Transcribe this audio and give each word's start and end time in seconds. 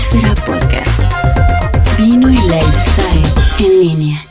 Vinísfera 0.00 0.34
Podcast. 0.46 1.02
Vino 1.98 2.30
y 2.30 2.36
lifestyle 2.36 3.22
en 3.58 3.80
línea. 3.80 4.24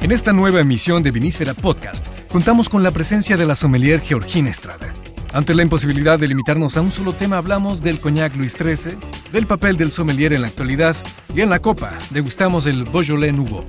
En 0.00 0.10
esta 0.10 0.32
nueva 0.32 0.58
emisión 0.58 1.04
de 1.04 1.12
Vinísfera 1.12 1.54
Podcast, 1.54 2.08
contamos 2.32 2.68
con 2.68 2.82
la 2.82 2.90
presencia 2.90 3.36
de 3.36 3.46
la 3.46 3.54
sommelier 3.54 4.00
Georgina 4.00 4.50
Estrada. 4.50 4.92
Ante 5.32 5.54
la 5.54 5.62
imposibilidad 5.62 6.18
de 6.18 6.26
limitarnos 6.26 6.76
a 6.76 6.80
un 6.80 6.90
solo 6.90 7.12
tema, 7.12 7.36
hablamos 7.36 7.80
del 7.80 8.00
coñac 8.00 8.34
Luis 8.34 8.56
XIII, 8.58 8.98
del 9.30 9.46
papel 9.46 9.76
del 9.76 9.92
sommelier 9.92 10.32
en 10.32 10.42
la 10.42 10.48
actualidad 10.48 10.96
y 11.36 11.42
en 11.42 11.50
la 11.50 11.60
copa 11.60 11.92
degustamos 12.10 12.66
el 12.66 12.82
Beaujolais 12.82 13.36
Nouveau. 13.36 13.64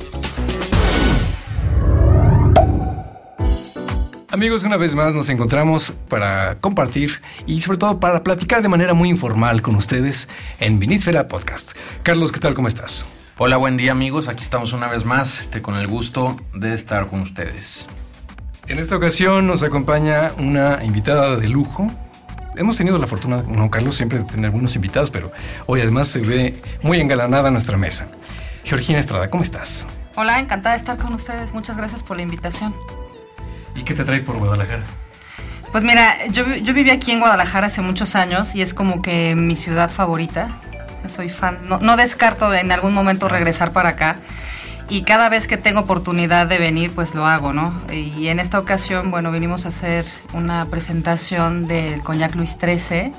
Amigos, 4.39 4.63
una 4.63 4.77
vez 4.77 4.95
más 4.95 5.13
nos 5.13 5.27
encontramos 5.27 5.91
para 6.07 6.55
compartir 6.61 7.19
y 7.45 7.59
sobre 7.59 7.77
todo 7.77 7.99
para 7.99 8.23
platicar 8.23 8.61
de 8.61 8.69
manera 8.69 8.93
muy 8.93 9.09
informal 9.09 9.61
con 9.61 9.75
ustedes 9.75 10.29
en 10.61 10.79
Vinísfera 10.79 11.27
Podcast. 11.27 11.73
Carlos, 12.03 12.31
¿qué 12.31 12.39
tal? 12.39 12.53
¿Cómo 12.53 12.69
estás? 12.69 13.05
Hola, 13.37 13.57
buen 13.57 13.75
día 13.75 13.91
amigos. 13.91 14.29
Aquí 14.29 14.41
estamos 14.41 14.71
una 14.71 14.87
vez 14.87 15.03
más 15.03 15.41
este, 15.41 15.61
con 15.61 15.75
el 15.75 15.87
gusto 15.87 16.37
de 16.53 16.73
estar 16.73 17.07
con 17.07 17.19
ustedes. 17.19 17.89
En 18.69 18.79
esta 18.79 18.95
ocasión 18.95 19.45
nos 19.45 19.61
acompaña 19.61 20.31
una 20.37 20.85
invitada 20.85 21.35
de 21.35 21.49
lujo. 21.49 21.91
Hemos 22.55 22.77
tenido 22.77 22.97
la 22.97 23.07
fortuna, 23.07 23.43
no 23.45 23.69
Carlos, 23.69 23.95
siempre 23.95 24.19
de 24.19 24.23
tener 24.23 24.51
buenos 24.51 24.73
invitados, 24.73 25.11
pero 25.11 25.33
hoy 25.65 25.81
además 25.81 26.07
se 26.07 26.21
ve 26.21 26.55
muy 26.81 27.01
engalanada 27.01 27.51
nuestra 27.51 27.75
mesa. 27.75 28.07
Georgina 28.63 28.99
Estrada, 28.99 29.27
¿cómo 29.27 29.43
estás? 29.43 29.85
Hola, 30.15 30.39
encantada 30.39 30.75
de 30.75 30.79
estar 30.79 30.97
con 30.97 31.13
ustedes. 31.13 31.53
Muchas 31.53 31.75
gracias 31.75 32.03
por 32.03 32.15
la 32.15 32.23
invitación. 32.23 32.73
¿Y 33.79 33.83
qué 33.83 33.93
te 33.93 34.03
trae 34.03 34.19
por 34.19 34.37
Guadalajara? 34.37 34.83
Pues 35.71 35.85
mira, 35.85 36.25
yo, 36.27 36.45
yo 36.57 36.73
viví 36.73 36.91
aquí 36.91 37.11
en 37.11 37.21
Guadalajara 37.21 37.67
hace 37.67 37.81
muchos 37.81 38.13
años 38.15 38.53
y 38.53 38.61
es 38.61 38.73
como 38.73 39.01
que 39.01 39.35
mi 39.35 39.55
ciudad 39.55 39.89
favorita. 39.89 40.49
Soy 41.07 41.29
fan. 41.29 41.59
No, 41.69 41.79
no 41.79 41.95
descarto 41.95 42.53
en 42.53 42.73
algún 42.73 42.93
momento 42.93 43.29
regresar 43.29 43.71
para 43.71 43.89
acá. 43.89 44.17
Y 44.89 45.03
cada 45.03 45.29
vez 45.29 45.47
que 45.47 45.55
tengo 45.55 45.81
oportunidad 45.81 46.47
de 46.47 46.57
venir, 46.57 46.91
pues 46.93 47.15
lo 47.15 47.25
hago, 47.25 47.53
¿no? 47.53 47.73
Y 47.89 48.27
en 48.27 48.39
esta 48.39 48.59
ocasión, 48.59 49.11
bueno, 49.11 49.31
vinimos 49.31 49.65
a 49.65 49.69
hacer 49.69 50.03
una 50.33 50.65
presentación 50.65 51.67
del 51.67 52.01
Coñac 52.01 52.35
Luis 52.35 52.57
XIII. 52.59 53.13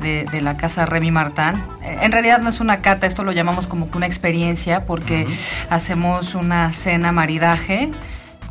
De, 0.00 0.24
de, 0.24 0.40
la 0.40 0.56
casa 0.56 0.86
Remy 0.86 1.12
Martin. 1.12 1.62
En 1.84 2.10
realidad 2.10 2.40
no 2.40 2.48
es 2.48 2.58
una 2.60 2.80
cata, 2.80 3.06
esto 3.06 3.22
lo 3.22 3.30
llamamos 3.30 3.68
como 3.68 3.88
que 3.88 3.98
una 3.98 4.06
experiencia 4.06 4.84
porque 4.84 5.26
hacemos 5.70 6.34
una 6.34 6.72
cena 6.72 7.12
maridaje 7.12 7.92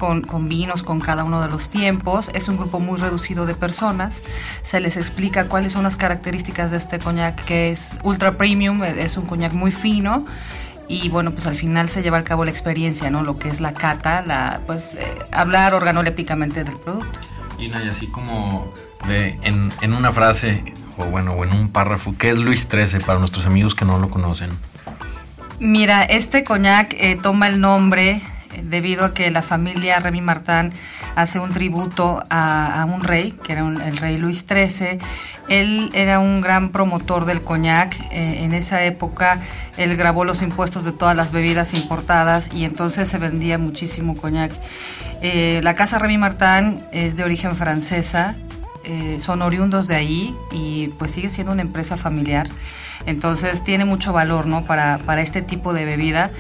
con, 0.02 0.24
con, 0.24 0.50
vinos 0.50 0.82
con 0.82 1.00
cada 1.00 1.24
uno 1.24 1.40
de 1.44 1.48
los 1.48 1.70
tiempos. 1.70 2.32
Es 2.34 2.48
un 2.48 2.58
grupo 2.58 2.80
muy 2.80 3.00
reducido 3.00 3.46
de 3.46 3.54
personas. 3.54 4.24
Se 4.64 4.80
les 4.80 4.98
explica 4.98 5.46
cuáles 5.46 5.74
son 5.74 5.84
las 5.84 5.96
características 5.96 6.72
de 6.72 6.78
este 6.78 6.98
coñac 6.98 7.46
que 7.46 7.70
es 7.70 8.00
ultra 8.02 8.32
premium, 8.36 8.84
es 8.84 9.16
un 9.18 9.28
coñac 9.28 9.54
muy 9.54 9.72
fino. 9.72 10.26
Y 10.88 11.10
bueno, 11.10 11.30
pues 11.34 11.46
al 11.46 11.56
final 11.56 11.88
se 11.88 12.02
lleva 12.02 12.18
a 12.18 12.24
cabo 12.24 12.46
la 12.46 12.50
experiencia, 12.50 13.12
¿no? 13.12 13.22
Lo 13.22 13.38
que 13.38 13.50
es 13.50 13.62
la 13.62 13.76
cata, 13.76 14.24
la, 14.24 14.62
pues 14.66 14.96
eh, 14.96 15.14
hablar 15.32 15.76
organolépticamente 15.76 16.64
del 16.64 16.78
producto. 16.78 17.20
Y, 17.60 17.66
y 17.66 17.88
así 17.88 18.08
como 18.08 18.74
de, 19.08 19.38
en, 19.44 19.72
en 19.82 19.94
una 19.94 20.12
frase, 20.12 20.74
o 20.98 21.06
bueno, 21.06 21.34
o 21.34 21.44
en 21.44 21.54
un 21.54 21.70
párrafo, 21.70 22.16
¿qué 22.18 22.32
es 22.32 22.40
Luis 22.40 22.68
XIII 22.68 23.04
para 23.06 23.20
nuestros 23.20 23.46
amigos 23.46 23.76
que 23.76 23.86
no 23.86 24.00
lo 24.00 24.10
conocen? 24.10 24.50
Mira, 25.60 26.04
este 26.06 26.44
coñac 26.44 26.96
eh, 26.98 27.20
toma 27.22 27.48
el 27.48 27.60
nombre 27.60 28.20
debido 28.64 29.06
a 29.06 29.14
que 29.14 29.30
la 29.32 29.42
familia 29.42 30.00
Remy 30.00 30.22
Martin 30.22 30.72
hace 31.16 31.40
un 31.40 31.52
tributo 31.52 32.24
a, 32.30 32.82
a 32.82 32.86
un 32.86 33.04
rey, 33.04 33.32
que 33.44 33.54
era 33.54 33.64
un, 33.64 33.82
el 33.82 33.98
rey 33.98 34.18
Luis 34.18 34.46
XIII. 34.48 35.00
Él 35.50 35.90
era 35.94 36.20
un 36.20 36.42
gran 36.42 36.72
promotor 36.72 37.26
del 37.26 37.42
coñac. 37.42 37.96
Eh, 38.12 38.44
en 38.44 38.54
esa 38.54 38.84
época 38.84 39.40
él 39.78 39.96
grabó 39.96 40.26
los 40.26 40.42
impuestos 40.42 40.84
de 40.84 40.92
todas 40.92 41.16
las 41.16 41.32
bebidas 41.32 41.74
importadas 41.74 42.50
y 42.53 42.66
entonces 42.66 43.09
se 43.09 43.18
vendía 43.18 43.58
muchísimo 43.58 44.16
coñac. 44.16 44.52
Eh, 45.22 45.62
la 45.64 45.75
casa 45.75 46.00
Remy 46.00 46.18
Martin 46.18 46.81
es 46.92 47.16
de 47.16 47.24
origen 47.24 47.56
francesa. 47.56 48.36
Eh, 48.84 49.20
son 49.20 49.44
oriundos 49.44 49.88
de 49.88 49.96
ahí 49.96 50.36
y 50.52 50.88
pues 50.98 51.12
sigue 51.12 51.30
siendo 51.30 51.54
una 51.54 51.62
empresa 51.62 51.98
familiar. 51.98 52.48
Entonces 53.06 53.64
tiene 53.64 53.86
mucho 53.86 54.14
valor 54.14 54.48
¿no? 54.48 54.66
para, 54.66 55.00
para 55.00 55.22
este 55.22 55.42
tipo 55.42 55.74
de 55.74 55.86
bebida. 55.86 56.31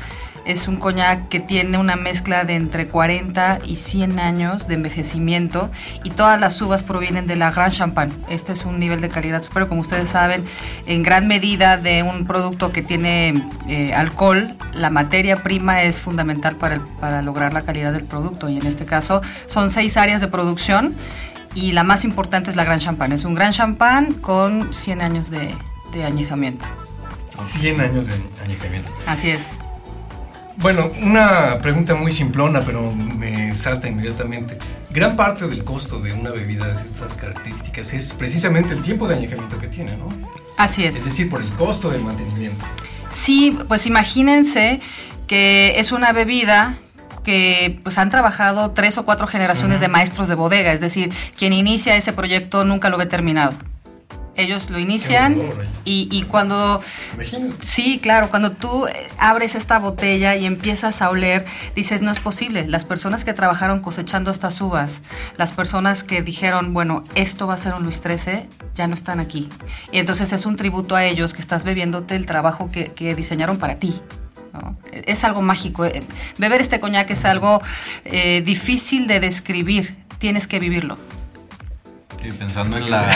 Es 0.45 0.67
un 0.67 0.77
coñac 0.77 1.29
que 1.29 1.39
tiene 1.39 1.77
una 1.77 1.95
mezcla 1.95 2.43
de 2.43 2.55
entre 2.55 2.87
40 2.87 3.59
y 3.65 3.75
100 3.75 4.19
años 4.19 4.67
de 4.67 4.75
envejecimiento 4.75 5.69
y 6.03 6.09
todas 6.09 6.39
las 6.39 6.61
uvas 6.61 6.83
provienen 6.83 7.27
de 7.27 7.35
la 7.35 7.51
Grand 7.51 7.71
Champagne. 7.71 8.13
Este 8.29 8.53
es 8.53 8.65
un 8.65 8.79
nivel 8.79 9.01
de 9.01 9.09
calidad 9.09 9.41
superior, 9.41 9.69
como 9.69 9.81
ustedes 9.81 10.09
saben, 10.09 10.43
en 10.87 11.03
gran 11.03 11.27
medida 11.27 11.77
de 11.77 12.03
un 12.03 12.25
producto 12.25 12.71
que 12.71 12.81
tiene 12.81 13.43
eh, 13.67 13.93
alcohol, 13.93 14.57
la 14.73 14.89
materia 14.89 15.43
prima 15.43 15.83
es 15.83 15.99
fundamental 15.99 16.55
para, 16.55 16.75
el, 16.75 16.81
para 16.99 17.21
lograr 17.21 17.53
la 17.53 17.61
calidad 17.63 17.93
del 17.93 18.05
producto 18.05 18.49
y 18.49 18.57
en 18.57 18.65
este 18.65 18.85
caso 18.85 19.21
son 19.47 19.69
seis 19.69 19.97
áreas 19.97 20.21
de 20.21 20.27
producción 20.27 20.95
y 21.53 21.73
la 21.73 21.83
más 21.83 22.05
importante 22.05 22.49
es 22.49 22.55
la 22.55 22.63
Grand 22.63 22.81
Champagne. 22.81 23.15
Es 23.15 23.25
un 23.25 23.33
Grand 23.33 23.53
Champagne 23.53 24.15
con 24.21 24.73
100 24.73 25.01
años 25.01 25.29
de, 25.29 25.53
de 25.93 26.05
añejamiento. 26.05 26.67
100 27.41 27.81
años 27.81 28.07
de 28.07 28.13
añejamiento. 28.43 28.91
Así 29.07 29.29
es. 29.29 29.49
Bueno, 30.61 30.91
una 31.01 31.57
pregunta 31.59 31.95
muy 31.95 32.11
simplona, 32.11 32.63
pero 32.63 32.93
me 32.93 33.51
salta 33.51 33.87
inmediatamente. 33.87 34.59
Gran 34.91 35.15
parte 35.15 35.47
del 35.47 35.63
costo 35.63 35.99
de 35.99 36.13
una 36.13 36.29
bebida 36.29 36.67
de 36.67 36.73
estas 36.73 37.15
características 37.15 37.93
es 37.93 38.13
precisamente 38.13 38.75
el 38.75 38.83
tiempo 38.83 39.07
de 39.07 39.15
añejamiento 39.15 39.57
que 39.57 39.67
tiene, 39.67 39.97
¿no? 39.97 40.09
Así 40.57 40.83
es. 40.83 40.95
Es 40.95 41.05
decir, 41.05 41.31
por 41.31 41.41
el 41.41 41.49
costo 41.53 41.89
del 41.89 42.01
mantenimiento. 42.03 42.63
Sí, 43.09 43.57
pues 43.67 43.87
imagínense 43.87 44.79
que 45.25 45.79
es 45.79 45.91
una 45.91 46.11
bebida 46.11 46.75
que 47.23 47.79
pues 47.83 47.97
han 47.97 48.11
trabajado 48.11 48.71
tres 48.71 48.99
o 48.99 49.05
cuatro 49.05 49.25
generaciones 49.25 49.77
uh 49.77 49.79
-huh. 49.79 49.83
de 49.83 49.87
maestros 49.87 50.27
de 50.27 50.35
bodega, 50.35 50.73
es 50.73 50.81
decir, 50.81 51.11
quien 51.37 51.53
inicia 51.53 51.95
ese 51.95 52.13
proyecto 52.13 52.65
nunca 52.65 52.89
lo 52.89 52.97
ve 52.97 53.07
terminado. 53.07 53.53
Ellos 54.37 54.69
lo 54.69 54.79
inician 54.79 55.37
y, 55.83 56.07
y, 56.09 56.23
cuando... 56.23 56.81
Sí, 57.59 57.99
claro, 58.01 58.29
cuando 58.29 58.51
tú 58.51 58.85
abres 59.17 59.55
esta 59.55 59.77
botella 59.77 60.35
y 60.37 60.45
empiezas 60.45 61.01
a 61.01 61.09
oler, 61.09 61.45
dices, 61.75 62.01
no 62.01 62.11
es 62.11 62.19
posible. 62.19 62.65
Las 62.67 62.85
personas 62.85 63.25
que 63.25 63.33
trabajaron 63.33 63.81
cosechando 63.81 64.31
estas 64.31 64.61
uvas, 64.61 65.01
las 65.37 65.51
personas 65.51 66.03
que 66.03 66.21
dijeron, 66.21 66.73
bueno, 66.73 67.03
esto 67.15 67.45
va 67.45 67.55
a 67.55 67.57
ser 67.57 67.73
un 67.73 67.83
Luis 67.83 68.01
XIII, 68.01 68.47
ya 68.73 68.87
no 68.87 68.95
están 68.95 69.19
aquí. 69.19 69.49
Y 69.91 69.99
entonces 69.99 70.31
es 70.31 70.45
un 70.45 70.55
tributo 70.55 70.95
a 70.95 71.03
ellos 71.03 71.33
que 71.33 71.41
estás 71.41 71.65
bebiéndote 71.65 72.15
el 72.15 72.25
trabajo 72.25 72.71
que, 72.71 72.85
que 72.85 73.15
diseñaron 73.15 73.57
para 73.57 73.75
ti. 73.75 73.99
¿no? 74.53 74.77
Es 74.91 75.23
algo 75.23 75.41
mágico. 75.41 75.85
Beber 76.37 76.61
este 76.61 76.79
coñac 76.79 77.09
es 77.09 77.25
algo 77.25 77.61
eh, 78.05 78.41
difícil 78.41 79.07
de 79.07 79.19
describir. 79.19 79.95
Tienes 80.19 80.47
que 80.47 80.59
vivirlo. 80.59 80.97
Sí, 82.21 82.31
pensando 82.31 82.77
en 82.77 82.89
la, 82.91 83.09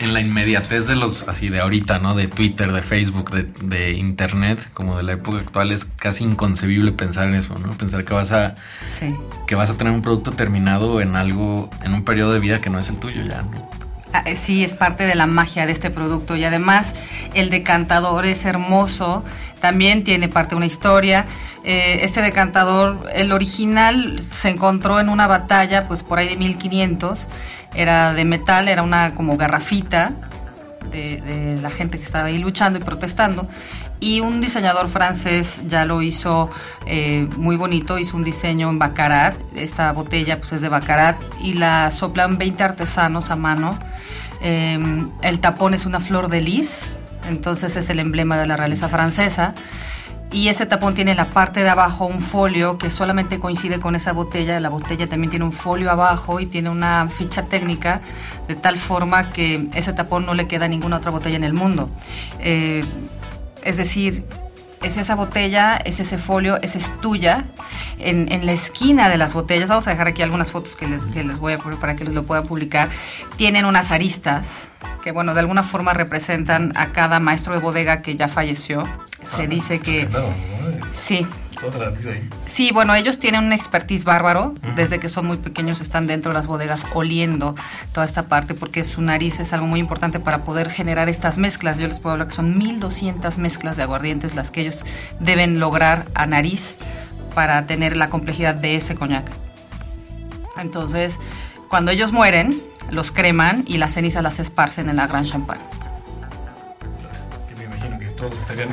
en 0.00 0.12
la 0.12 0.20
inmediatez 0.20 0.88
de 0.88 0.96
los, 0.96 1.28
así 1.28 1.48
de 1.48 1.60
ahorita, 1.60 1.98
¿no? 1.98 2.14
De 2.14 2.26
Twitter, 2.26 2.72
de 2.72 2.82
Facebook, 2.82 3.30
de, 3.30 3.44
de, 3.68 3.92
Internet, 3.92 4.58
como 4.74 4.96
de 4.96 5.04
la 5.04 5.12
época 5.12 5.38
actual, 5.38 5.70
es 5.70 5.84
casi 5.84 6.24
inconcebible 6.24 6.90
pensar 6.92 7.28
en 7.28 7.34
eso, 7.34 7.54
¿no? 7.58 7.72
Pensar 7.72 8.04
que 8.04 8.14
vas 8.14 8.32
a, 8.32 8.54
sí. 8.88 9.14
que 9.46 9.54
vas 9.54 9.70
a 9.70 9.76
tener 9.76 9.92
un 9.92 10.02
producto 10.02 10.32
terminado 10.32 11.00
en 11.00 11.16
algo, 11.16 11.70
en 11.84 11.94
un 11.94 12.04
periodo 12.04 12.32
de 12.32 12.40
vida 12.40 12.60
que 12.60 12.70
no 12.70 12.78
es 12.80 12.88
el 12.88 12.96
tuyo 12.96 13.22
ya, 13.22 13.42
¿no? 13.42 13.70
Ah, 14.14 14.24
sí, 14.34 14.62
es 14.62 14.74
parte 14.74 15.04
de 15.04 15.14
la 15.14 15.26
magia 15.26 15.64
de 15.64 15.72
este 15.72 15.88
producto 15.88 16.36
y 16.36 16.44
además 16.44 16.94
el 17.32 17.48
decantador 17.48 18.26
es 18.26 18.44
hermoso, 18.44 19.24
también 19.60 20.04
tiene 20.04 20.28
parte 20.28 20.50
de 20.50 20.56
una 20.56 20.66
historia. 20.66 21.26
Eh, 21.64 22.00
este 22.02 22.20
decantador, 22.20 23.08
el 23.14 23.32
original 23.32 24.20
se 24.20 24.50
encontró 24.50 25.00
en 25.00 25.08
una 25.08 25.26
batalla 25.26 25.88
pues 25.88 26.02
por 26.02 26.18
ahí 26.18 26.28
de 26.28 26.36
1500, 26.36 27.26
era 27.74 28.12
de 28.12 28.24
metal, 28.24 28.68
era 28.68 28.82
una 28.82 29.14
como 29.14 29.36
garrafita 29.36 30.12
de, 30.90 31.58
la 31.62 31.70
gente 31.70 31.98
que 31.98 32.04
estaba 32.04 32.26
ahí 32.26 32.38
luchando 32.38 32.78
y 32.78 32.82
protestando. 32.82 33.46
Y 34.00 34.20
un 34.20 34.40
diseñador 34.40 34.88
francés 34.88 35.62
ya 35.68 35.84
lo 35.84 36.02
hizo 36.02 36.50
eh, 36.86 37.28
muy 37.36 37.56
bonito, 37.56 37.98
hizo 37.98 38.16
un 38.16 38.24
diseño 38.24 38.68
en 38.68 38.78
Bacarat, 38.78 39.36
esta 39.54 39.92
botella 39.92 40.38
pues 40.38 40.52
es 40.52 40.60
de 40.60 40.68
Bacarat 40.68 41.16
y 41.40 41.52
la 41.52 41.90
soplan 41.92 42.36
20 42.36 42.64
artesanos 42.64 43.30
a 43.30 43.36
mano, 43.36 43.78
eh, 44.40 45.06
el 45.22 45.38
tapón 45.38 45.72
es 45.72 45.86
una 45.86 46.00
flor 46.00 46.28
de 46.28 46.40
lis, 46.40 46.90
entonces 47.28 47.76
es 47.76 47.88
el 47.90 48.00
emblema 48.00 48.36
de 48.36 48.48
la 48.48 48.56
realeza 48.56 48.88
francesa 48.88 49.54
y 50.32 50.48
ese 50.48 50.66
tapón 50.66 50.94
tiene 50.94 51.10
en 51.10 51.18
la 51.18 51.26
parte 51.26 51.62
de 51.62 51.68
abajo 51.68 52.06
un 52.06 52.20
folio 52.20 52.78
que 52.78 52.90
solamente 52.90 53.38
coincide 53.38 53.80
con 53.80 53.94
esa 53.94 54.12
botella. 54.12 54.58
La 54.60 54.70
botella 54.70 55.06
también 55.06 55.30
tiene 55.30 55.44
un 55.44 55.52
folio 55.52 55.90
abajo 55.90 56.40
y 56.40 56.46
tiene 56.46 56.70
una 56.70 57.06
ficha 57.08 57.44
técnica 57.44 58.00
de 58.48 58.54
tal 58.54 58.78
forma 58.78 59.30
que 59.30 59.68
ese 59.74 59.92
tapón 59.92 60.24
no 60.24 60.34
le 60.34 60.48
queda 60.48 60.64
a 60.64 60.68
ninguna 60.68 60.96
otra 60.96 61.10
botella 61.10 61.36
en 61.36 61.44
el 61.44 61.52
mundo. 61.52 61.90
Eh, 62.40 62.84
es 63.62 63.76
decir, 63.76 64.24
es 64.82 64.96
esa 64.96 65.14
botella, 65.14 65.76
es 65.76 66.00
ese 66.00 66.18
folio, 66.18 66.58
esa 66.62 66.78
es 66.78 66.90
tuya. 67.00 67.44
En, 67.98 68.30
en, 68.32 68.46
la 68.46 68.52
esquina 68.52 69.08
de 69.08 69.16
las 69.18 69.34
botellas, 69.34 69.68
vamos 69.68 69.86
a 69.86 69.90
dejar 69.90 70.08
aquí 70.08 70.22
algunas 70.22 70.50
fotos 70.50 70.76
que 70.76 70.86
les, 70.88 71.04
que 71.06 71.24
les 71.24 71.38
voy 71.38 71.52
a 71.52 71.58
poner 71.58 71.78
para 71.78 71.96
que 71.96 72.04
les 72.04 72.14
lo 72.14 72.24
puedan 72.24 72.46
publicar, 72.46 72.88
tienen 73.36 73.64
unas 73.64 73.90
aristas 73.90 74.70
que 75.02 75.12
bueno, 75.12 75.34
de 75.34 75.40
alguna 75.40 75.62
forma 75.62 75.92
representan 75.92 76.72
a 76.76 76.92
cada 76.92 77.18
maestro 77.18 77.52
de 77.54 77.58
bodega 77.60 78.02
que 78.02 78.16
ya 78.16 78.28
falleció. 78.28 78.88
Se 79.24 79.42
Ah, 79.42 79.46
dice 79.46 79.80
que... 79.80 80.06
No, 80.06 80.20
no, 80.20 80.86
Sí, 80.92 81.26
toda 81.62 81.78
la 81.78 81.90
vida 81.90 82.12
ahí. 82.12 82.28
Sí, 82.46 82.70
bueno, 82.72 82.94
ellos 82.94 83.18
tienen 83.18 83.44
un 83.44 83.52
expertise 83.52 84.04
bárbaro. 84.04 84.54
Desde 84.74 84.98
que 84.98 85.08
son 85.08 85.26
muy 85.26 85.36
pequeños 85.36 85.80
están 85.80 86.06
dentro 86.06 86.32
de 86.32 86.34
las 86.34 86.46
bodegas 86.46 86.86
oliendo 86.92 87.54
toda 87.92 88.04
esta 88.04 88.24
parte 88.24 88.54
porque 88.54 88.84
su 88.84 89.00
nariz 89.00 89.38
es 89.38 89.52
algo 89.52 89.66
muy 89.66 89.80
importante 89.80 90.18
para 90.18 90.44
poder 90.44 90.70
generar 90.70 91.08
estas 91.08 91.38
mezclas. 91.38 91.78
Yo 91.78 91.86
les 91.86 92.00
puedo 92.00 92.14
hablar 92.14 92.28
que 92.28 92.34
son 92.34 92.58
1200 92.58 93.38
mezclas 93.38 93.76
de 93.76 93.84
aguardientes 93.84 94.34
las 94.34 94.50
que 94.50 94.62
ellos 94.62 94.84
deben 95.20 95.60
lograr 95.60 96.06
a 96.14 96.26
nariz 96.26 96.76
para 97.34 97.66
tener 97.66 97.96
la 97.96 98.10
complejidad 98.10 98.54
de 98.54 98.76
ese 98.76 98.94
coñac. 98.94 99.30
Entonces, 100.58 101.18
cuando 101.68 101.92
ellos 101.92 102.12
mueren, 102.12 102.60
los 102.90 103.12
creman 103.12 103.64
y 103.66 103.78
las 103.78 103.94
cenizas 103.94 104.22
las 104.22 104.38
esparcen 104.40 104.88
en 104.88 104.96
la 104.96 105.06
Gran 105.06 105.24
Champagne. 105.24 105.62
Me 107.56 107.64
imagino 107.64 107.98
que 107.98 108.06
todos 108.08 108.36
estarían 108.38 108.68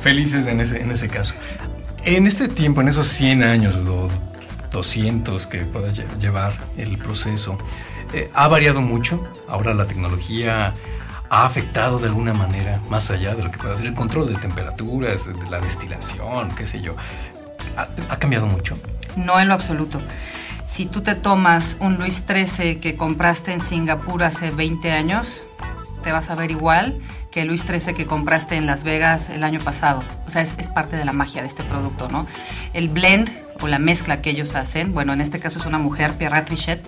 felices 0.00 0.46
en 0.46 0.60
ese, 0.60 0.80
en 0.80 0.90
ese 0.90 1.08
caso. 1.08 1.34
En 2.04 2.26
este 2.26 2.48
tiempo, 2.48 2.80
en 2.80 2.88
esos 2.88 3.08
100 3.08 3.42
años 3.42 3.74
o 3.76 4.08
200 4.72 5.46
que 5.46 5.58
pueda 5.60 5.88
lle- 5.92 6.06
llevar 6.18 6.52
el 6.76 6.96
proceso, 6.98 7.56
eh, 8.14 8.30
ha 8.34 8.48
variado 8.48 8.80
mucho. 8.80 9.22
Ahora 9.48 9.74
la 9.74 9.84
tecnología 9.84 10.74
ha 11.28 11.44
afectado 11.44 11.98
de 11.98 12.06
alguna 12.06 12.32
manera, 12.32 12.80
más 12.88 13.10
allá 13.10 13.34
de 13.34 13.42
lo 13.44 13.50
que 13.50 13.58
pueda 13.58 13.76
ser 13.76 13.86
el 13.86 13.94
control 13.94 14.32
de 14.32 14.36
temperaturas, 14.40 15.26
de 15.26 15.50
la 15.50 15.60
destilación, 15.60 16.50
qué 16.56 16.66
sé 16.66 16.80
yo. 16.80 16.96
Ha, 17.76 17.88
ha 18.08 18.18
cambiado 18.18 18.46
mucho. 18.46 18.76
No 19.16 19.38
en 19.38 19.48
lo 19.48 19.54
absoluto. 19.54 20.00
Si 20.66 20.86
tú 20.86 21.02
te 21.02 21.14
tomas 21.16 21.76
un 21.80 21.96
Luis 21.96 22.24
XIII 22.26 22.76
que 22.80 22.96
compraste 22.96 23.52
en 23.52 23.60
Singapur 23.60 24.22
hace 24.22 24.50
20 24.50 24.92
años, 24.92 25.42
te 26.02 26.12
vas 26.12 26.30
a 26.30 26.34
ver 26.34 26.50
igual 26.50 26.98
que 27.30 27.44
Luis 27.44 27.62
XIII 27.62 27.94
que 27.94 28.06
compraste 28.06 28.56
en 28.56 28.66
Las 28.66 28.82
Vegas 28.84 29.28
el 29.30 29.44
año 29.44 29.60
pasado. 29.60 30.02
O 30.26 30.30
sea, 30.30 30.42
es, 30.42 30.56
es 30.58 30.68
parte 30.68 30.96
de 30.96 31.04
la 31.04 31.12
magia 31.12 31.42
de 31.42 31.48
este 31.48 31.62
producto, 31.62 32.08
¿no? 32.08 32.26
El 32.72 32.88
blend 32.88 33.30
o 33.60 33.68
la 33.68 33.78
mezcla 33.78 34.20
que 34.22 34.30
ellos 34.30 34.54
hacen, 34.54 34.92
bueno, 34.94 35.12
en 35.12 35.20
este 35.20 35.38
caso 35.38 35.58
es 35.58 35.66
una 35.66 35.78
mujer, 35.78 36.14
Pierre 36.16 36.42
Trichet, 36.42 36.82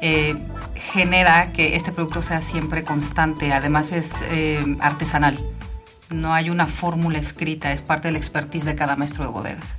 eh, 0.00 0.34
genera 0.74 1.52
que 1.52 1.74
este 1.76 1.90
producto 1.92 2.22
sea 2.22 2.42
siempre 2.42 2.84
constante. 2.84 3.52
Además 3.52 3.92
es 3.92 4.14
eh, 4.30 4.76
artesanal. 4.80 5.38
No 6.10 6.34
hay 6.34 6.50
una 6.50 6.66
fórmula 6.66 7.18
escrita, 7.18 7.72
es 7.72 7.80
parte 7.82 8.08
del 8.08 8.16
expertise 8.16 8.64
de 8.66 8.74
cada 8.74 8.96
maestro 8.96 9.24
de 9.24 9.30
bodegas. 9.30 9.76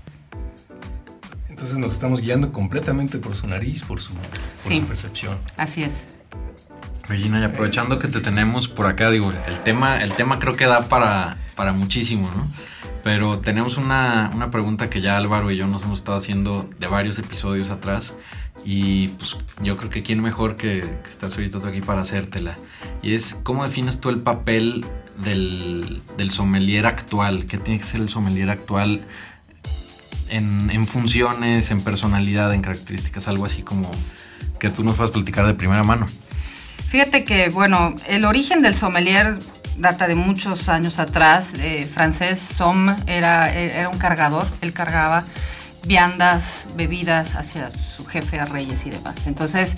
Entonces 1.49 1.77
nos 1.77 1.93
estamos 1.93 2.21
guiando 2.21 2.51
completamente 2.51 3.19
por 3.19 3.35
su 3.35 3.47
nariz, 3.47 3.83
por 3.83 4.01
su, 4.01 4.13
por 4.13 4.25
Sí. 4.57 4.79
su 4.79 4.85
percepción. 4.87 5.37
Así 5.55 5.83
es. 5.83 6.05
Regina, 7.13 7.39
y 7.39 7.43
aprovechando 7.43 7.99
que 7.99 8.07
te 8.07 8.21
tenemos 8.21 8.67
por 8.67 8.87
acá, 8.87 9.11
digo, 9.11 9.31
el 9.45 9.59
tema, 9.59 10.01
el 10.01 10.13
tema 10.13 10.39
creo 10.39 10.55
que 10.55 10.65
da 10.65 10.89
para, 10.89 11.37
para 11.55 11.71
muchísimo, 11.71 12.27
¿no? 12.35 12.47
Pero 13.03 13.37
tenemos 13.37 13.77
una, 13.77 14.31
una 14.33 14.49
pregunta 14.49 14.89
que 14.89 14.99
ya 14.99 15.15
Álvaro 15.15 15.51
y 15.51 15.55
yo 15.55 15.67
nos 15.67 15.83
hemos 15.83 15.99
estado 15.99 16.17
haciendo 16.17 16.67
de 16.79 16.87
varios 16.87 17.19
episodios 17.19 17.69
atrás. 17.69 18.15
Y 18.65 19.09
pues 19.09 19.37
yo 19.61 19.77
creo 19.77 19.91
que 19.91 20.01
quién 20.01 20.23
mejor 20.23 20.55
que, 20.55 20.81
que 21.03 21.09
estás 21.09 21.35
ahorita 21.35 21.59
tú 21.59 21.67
aquí 21.67 21.81
para 21.81 22.01
hacértela. 22.01 22.55
Y 23.03 23.13
es, 23.13 23.35
¿cómo 23.43 23.63
defines 23.63 24.01
tú 24.01 24.09
el 24.09 24.21
papel 24.21 24.83
del, 25.23 26.01
del 26.17 26.31
sommelier 26.31 26.87
actual? 26.87 27.45
¿Qué 27.45 27.59
tiene 27.59 27.79
que 27.79 27.85
ser 27.85 27.99
el 27.99 28.09
sommelier 28.09 28.49
actual 28.49 29.05
en, 30.29 30.71
en 30.71 30.87
funciones, 30.87 31.69
en 31.69 31.79
personalidad, 31.81 32.51
en 32.55 32.63
características? 32.63 33.27
Algo 33.27 33.45
así 33.45 33.61
como 33.61 33.91
que 34.57 34.71
tú 34.71 34.83
nos 34.83 34.95
puedas 34.95 35.11
platicar 35.11 35.45
de 35.45 35.53
primera 35.53 35.83
mano. 35.83 36.07
Fíjate 36.93 37.23
que, 37.25 37.49
bueno, 37.49 37.95
el 38.07 38.23
origen 38.23 38.61
del 38.61 38.75
sommelier 38.75 39.39
data 39.77 40.07
de 40.07 40.13
muchos 40.13 40.69
años 40.69 40.99
atrás. 40.99 41.55
Eh, 41.55 41.87
francés 41.91 42.39
Somme 42.39 42.95
era, 43.07 43.51
era 43.51 43.89
un 43.89 43.97
cargador, 43.97 44.45
él 44.61 44.73
cargaba 44.73 45.23
viandas, 45.87 46.67
bebidas 46.75 47.33
hacia 47.33 47.71
su 47.71 48.05
jefe, 48.05 48.39
a 48.39 48.45
reyes 48.45 48.85
y 48.85 48.91
demás. 48.91 49.25
Entonces, 49.25 49.75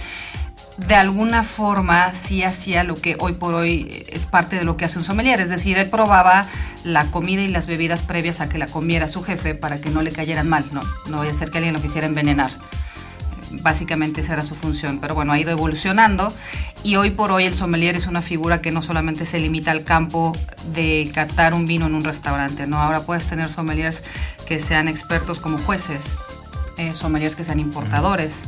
de 0.75 0.95
alguna 0.95 1.43
forma 1.43 2.13
sí 2.13 2.43
hacía 2.43 2.83
lo 2.83 2.95
que 2.95 3.15
hoy 3.21 3.31
por 3.31 3.53
hoy 3.53 4.05
es 4.09 4.25
parte 4.25 4.57
de 4.57 4.65
lo 4.65 4.75
que 4.75 4.83
hace 4.83 4.97
un 4.97 5.05
sommelier, 5.05 5.39
es 5.39 5.47
decir, 5.47 5.77
él 5.77 5.89
probaba 5.89 6.45
la 6.83 7.05
comida 7.11 7.43
y 7.43 7.47
las 7.47 7.65
bebidas 7.65 8.03
previas 8.03 8.41
a 8.41 8.49
que 8.49 8.57
la 8.57 8.67
comiera 8.67 9.07
su 9.07 9.23
jefe 9.23 9.55
para 9.55 9.79
que 9.79 9.89
no 9.89 10.01
le 10.01 10.11
cayeran 10.11 10.49
mal, 10.49 10.65
no, 10.73 10.81
no 11.07 11.19
vaya 11.19 11.31
a 11.31 11.33
ser 11.33 11.49
que 11.49 11.59
alguien 11.59 11.75
lo 11.75 11.81
quisiera 11.81 12.07
envenenar. 12.07 12.51
Básicamente 13.51 14.21
esa 14.21 14.33
era 14.33 14.43
su 14.43 14.55
función, 14.55 14.99
pero 14.99 15.15
bueno, 15.15 15.31
ha 15.31 15.39
ido 15.39 15.51
evolucionando 15.51 16.33
y 16.83 16.95
hoy 16.95 17.11
por 17.11 17.31
hoy 17.31 17.45
el 17.45 17.53
sommelier 17.53 17.95
es 17.95 18.07
una 18.07 18.21
figura 18.21 18.61
que 18.61 18.71
no 18.71 18.81
solamente 18.81 19.25
se 19.25 19.39
limita 19.39 19.71
al 19.71 19.83
campo 19.83 20.35
de 20.73 21.09
catar 21.13 21.53
un 21.53 21.65
vino 21.65 21.85
en 21.85 21.95
un 21.95 22.03
restaurante, 22.03 22.67
¿no? 22.67 22.81
Ahora 22.81 23.01
puedes 23.01 23.27
tener 23.27 23.49
sommeliers 23.49 24.03
que 24.47 24.59
sean 24.59 24.87
expertos 24.87 25.39
como 25.39 25.57
jueces, 25.57 26.17
eh, 26.77 26.93
sommeliers 26.93 27.35
que 27.35 27.43
sean 27.43 27.59
importadores, 27.59 28.43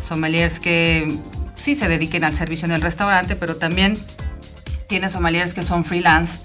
sommeliers 0.00 0.60
que 0.60 1.18
sí 1.54 1.74
se 1.74 1.88
dediquen 1.88 2.24
al 2.24 2.34
servicio 2.34 2.66
en 2.66 2.72
el 2.72 2.82
restaurante, 2.82 3.36
pero 3.36 3.56
también 3.56 3.98
tienes 4.86 5.12
sommeliers 5.12 5.54
que 5.54 5.62
son 5.62 5.84
freelance, 5.84 6.38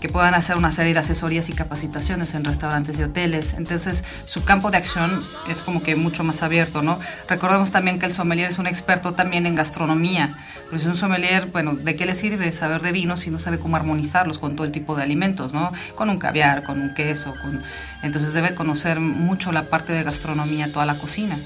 que 0.00 0.08
puedan 0.08 0.34
hacer 0.34 0.56
una 0.56 0.70
serie 0.72 0.94
de 0.94 1.00
asesorías 1.00 1.48
y 1.48 1.52
capacitaciones 1.52 2.34
en 2.34 2.44
restaurantes 2.44 2.98
y 2.98 3.02
hoteles. 3.02 3.54
Entonces, 3.54 4.04
su 4.26 4.44
campo 4.44 4.70
de 4.70 4.76
acción 4.76 5.24
es 5.48 5.62
como 5.62 5.82
que 5.82 5.96
mucho 5.96 6.24
más 6.24 6.42
abierto, 6.42 6.82
¿no? 6.82 7.00
Recordemos 7.28 7.72
también 7.72 7.98
que 7.98 8.06
el 8.06 8.12
sommelier 8.12 8.50
es 8.50 8.58
un 8.58 8.66
experto 8.66 9.14
también 9.14 9.46
en 9.46 9.54
gastronomía. 9.54 10.36
Pues 10.70 10.84
un 10.84 10.96
sommelier, 10.96 11.46
bueno, 11.46 11.74
¿de 11.74 11.96
qué 11.96 12.06
le 12.06 12.14
sirve 12.14 12.52
saber 12.52 12.80
de 12.82 12.92
vinos 12.92 13.20
si 13.20 13.30
no 13.30 13.38
sabe 13.38 13.58
cómo 13.58 13.76
armonizarlos 13.76 14.38
con 14.38 14.54
todo 14.54 14.64
el 14.66 14.72
tipo 14.72 14.94
de 14.94 15.02
alimentos, 15.02 15.52
¿no? 15.52 15.72
Con 15.94 16.10
un 16.10 16.18
caviar, 16.18 16.62
con 16.62 16.80
un 16.80 16.94
queso, 16.94 17.34
con... 17.42 17.62
Entonces 18.02 18.32
debe 18.32 18.54
conocer 18.54 19.00
mucho 19.00 19.50
la 19.50 19.64
parte 19.64 19.92
de 19.92 20.04
gastronomía, 20.04 20.72
toda 20.72 20.86
la 20.86 20.98
cocina. 20.98 21.38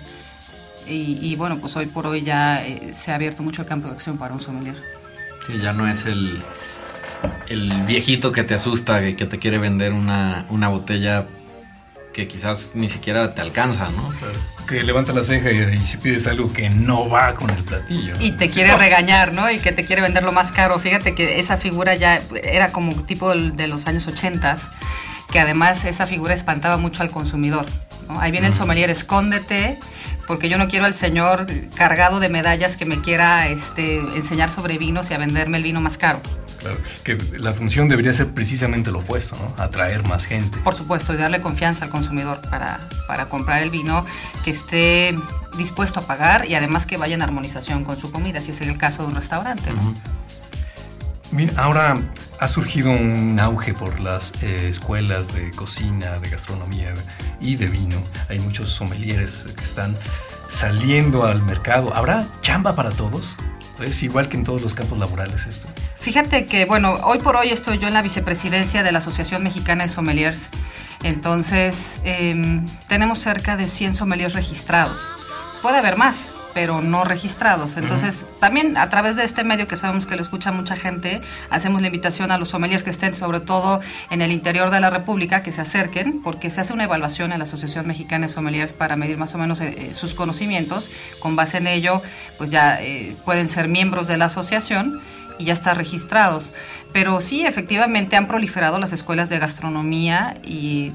Y, 0.86 1.18
y 1.20 1.36
bueno, 1.36 1.60
pues 1.60 1.76
hoy 1.76 1.86
por 1.86 2.06
hoy 2.06 2.22
ya 2.22 2.64
eh, 2.66 2.92
se 2.92 3.12
ha 3.12 3.14
abierto 3.14 3.42
mucho 3.42 3.62
el 3.62 3.68
campo 3.68 3.88
de 3.88 3.94
acción 3.94 4.18
para 4.18 4.34
un 4.34 4.40
sommelier. 4.40 4.74
Sí, 5.46 5.58
ya 5.58 5.72
no 5.72 5.88
es 5.88 6.06
el, 6.06 6.42
el 7.48 7.82
viejito 7.82 8.32
que 8.32 8.44
te 8.44 8.54
asusta, 8.54 9.06
y 9.06 9.14
que 9.14 9.26
te 9.26 9.38
quiere 9.38 9.58
vender 9.58 9.92
una, 9.92 10.46
una 10.48 10.68
botella 10.68 11.26
que 12.12 12.28
quizás 12.28 12.72
ni 12.74 12.88
siquiera 12.88 13.34
te 13.34 13.40
alcanza, 13.40 13.88
¿no? 13.90 14.12
Que 14.66 14.82
levanta 14.82 15.12
la 15.12 15.24
ceja 15.24 15.50
y, 15.50 15.80
y 15.82 15.86
si 15.86 15.96
pides 15.96 16.26
algo 16.26 16.52
que 16.52 16.70
no 16.70 17.08
va 17.08 17.34
con 17.34 17.50
el 17.50 17.62
platillo. 17.64 18.14
Y 18.20 18.32
te 18.32 18.48
quiere 18.48 18.76
regañar, 18.76 19.34
¿no? 19.34 19.50
Y 19.50 19.58
que 19.58 19.72
te 19.72 19.84
quiere 19.84 20.02
vender 20.02 20.22
lo 20.22 20.32
más 20.32 20.52
caro. 20.52 20.78
Fíjate 20.78 21.14
que 21.14 21.40
esa 21.40 21.56
figura 21.56 21.94
ya 21.94 22.20
era 22.42 22.70
como 22.70 22.94
tipo 23.04 23.34
de 23.34 23.66
los 23.66 23.86
años 23.86 24.06
80, 24.06 24.56
que 25.30 25.40
además 25.40 25.84
esa 25.84 26.06
figura 26.06 26.34
espantaba 26.34 26.76
mucho 26.76 27.02
al 27.02 27.10
consumidor. 27.10 27.66
¿no? 28.08 28.20
Ahí 28.20 28.30
viene 28.30 28.48
el 28.48 28.54
sommelier, 28.54 28.90
escóndete, 28.90 29.78
porque 30.26 30.48
yo 30.48 30.58
no 30.58 30.68
quiero 30.68 30.84
al 30.84 30.94
señor 30.94 31.46
cargado 31.74 32.20
de 32.20 32.28
medallas 32.28 32.76
que 32.76 32.84
me 32.84 33.00
quiera 33.00 33.48
este, 33.48 33.96
enseñar 33.96 34.50
sobre 34.50 34.78
vinos 34.78 35.10
y 35.10 35.14
a 35.14 35.18
venderme 35.18 35.56
el 35.56 35.64
vino 35.64 35.80
más 35.80 35.98
caro. 35.98 36.20
Claro, 36.62 36.78
que 37.02 37.18
la 37.38 37.52
función 37.52 37.88
debería 37.88 38.12
ser 38.12 38.28
precisamente 38.28 38.90
lo 38.90 39.00
opuesto, 39.00 39.36
¿no? 39.36 39.62
Atraer 39.62 40.06
más 40.06 40.24
gente. 40.24 40.58
Por 40.58 40.74
supuesto, 40.74 41.12
y 41.12 41.16
darle 41.16 41.40
confianza 41.42 41.84
al 41.84 41.90
consumidor 41.90 42.40
para, 42.48 42.80
para 43.08 43.26
comprar 43.26 43.62
el 43.62 43.70
vino 43.70 44.06
que 44.44 44.52
esté 44.52 45.18
dispuesto 45.58 46.00
a 46.00 46.02
pagar 46.04 46.48
y 46.48 46.54
además 46.54 46.86
que 46.86 46.96
vaya 46.96 47.14
en 47.14 47.22
armonización 47.22 47.84
con 47.84 47.96
su 47.96 48.10
comida, 48.12 48.40
si 48.40 48.52
es 48.52 48.60
el 48.60 48.78
caso 48.78 49.02
de 49.02 49.08
un 49.08 49.16
restaurante, 49.16 49.72
¿no? 49.72 49.94
Mira, 51.32 51.52
ahora 51.56 51.98
ha 52.40 52.48
surgido 52.48 52.90
un 52.90 53.38
auge 53.40 53.72
por 53.72 54.00
las 54.00 54.34
eh, 54.42 54.68
escuelas 54.68 55.32
de 55.32 55.50
cocina, 55.52 56.18
de 56.18 56.28
gastronomía 56.28 56.92
y 57.40 57.56
de 57.56 57.66
vino. 57.66 58.02
Hay 58.28 58.38
muchos 58.38 58.70
sommeliers 58.70 59.48
que 59.56 59.64
están 59.64 59.96
saliendo 60.48 61.24
al 61.24 61.42
mercado. 61.42 61.94
¿Habrá 61.94 62.26
chamba 62.42 62.74
para 62.74 62.90
todos? 62.90 63.36
Es 63.82 64.02
igual 64.02 64.28
que 64.28 64.36
en 64.36 64.44
todos 64.44 64.62
los 64.62 64.74
campos 64.74 64.98
laborales 64.98 65.46
esto. 65.46 65.68
Fíjate 65.96 66.46
que, 66.46 66.64
bueno, 66.64 66.94
hoy 67.04 67.18
por 67.18 67.36
hoy 67.36 67.48
estoy 67.48 67.78
yo 67.78 67.88
en 67.88 67.94
la 67.94 68.02
vicepresidencia 68.02 68.82
de 68.82 68.92
la 68.92 68.98
Asociación 68.98 69.42
Mexicana 69.42 69.84
de 69.84 69.90
Sommeliers. 69.90 70.48
Entonces, 71.02 72.00
em, 72.04 72.64
tenemos 72.88 73.18
cerca 73.18 73.56
de 73.56 73.68
100 73.68 73.94
sommeliers 73.94 74.34
registrados. 74.34 75.00
Puede 75.62 75.78
haber 75.78 75.96
más, 75.96 76.30
pero 76.54 76.80
no 76.80 77.04
registrados. 77.04 77.76
Entonces, 77.76 78.26
también 78.40 78.76
a 78.76 78.88
través 78.88 79.16
de 79.16 79.24
este 79.24 79.44
medio 79.44 79.68
que 79.68 79.76
sabemos 79.76 80.06
que 80.06 80.16
lo 80.16 80.22
escucha 80.22 80.52
mucha 80.52 80.76
gente, 80.76 81.20
hacemos 81.50 81.80
la 81.80 81.88
invitación 81.88 82.30
a 82.30 82.38
los 82.38 82.50
sommeliers 82.50 82.82
que 82.82 82.90
estén 82.90 83.14
sobre 83.14 83.40
todo 83.40 83.80
en 84.10 84.22
el 84.22 84.32
interior 84.32 84.70
de 84.70 84.80
la 84.80 84.90
República, 84.90 85.42
que 85.42 85.52
se 85.52 85.60
acerquen, 85.60 86.22
porque 86.22 86.50
se 86.50 86.60
hace 86.60 86.72
una 86.72 86.84
evaluación 86.84 87.32
en 87.32 87.38
la 87.38 87.44
Asociación 87.44 87.86
Mexicana 87.86 88.26
de 88.26 88.32
Sommeliers 88.32 88.72
para 88.72 88.96
medir 88.96 89.18
más 89.18 89.34
o 89.34 89.38
menos 89.38 89.60
eh, 89.60 89.74
eh, 89.76 89.94
sus 89.94 90.14
conocimientos. 90.14 90.90
Con 91.20 91.36
base 91.36 91.58
en 91.58 91.66
ello, 91.66 92.02
pues 92.38 92.50
ya 92.50 92.80
eh, 92.80 93.16
pueden 93.24 93.48
ser 93.48 93.68
miembros 93.68 94.06
de 94.06 94.16
la 94.16 94.26
asociación 94.26 95.00
y 95.38 95.44
ya 95.44 95.52
están 95.52 95.76
registrados. 95.76 96.52
Pero 96.92 97.20
sí, 97.20 97.44
efectivamente 97.44 98.16
han 98.16 98.28
proliferado 98.28 98.78
las 98.78 98.92
escuelas 98.92 99.28
de 99.28 99.38
gastronomía 99.38 100.34
y 100.44 100.92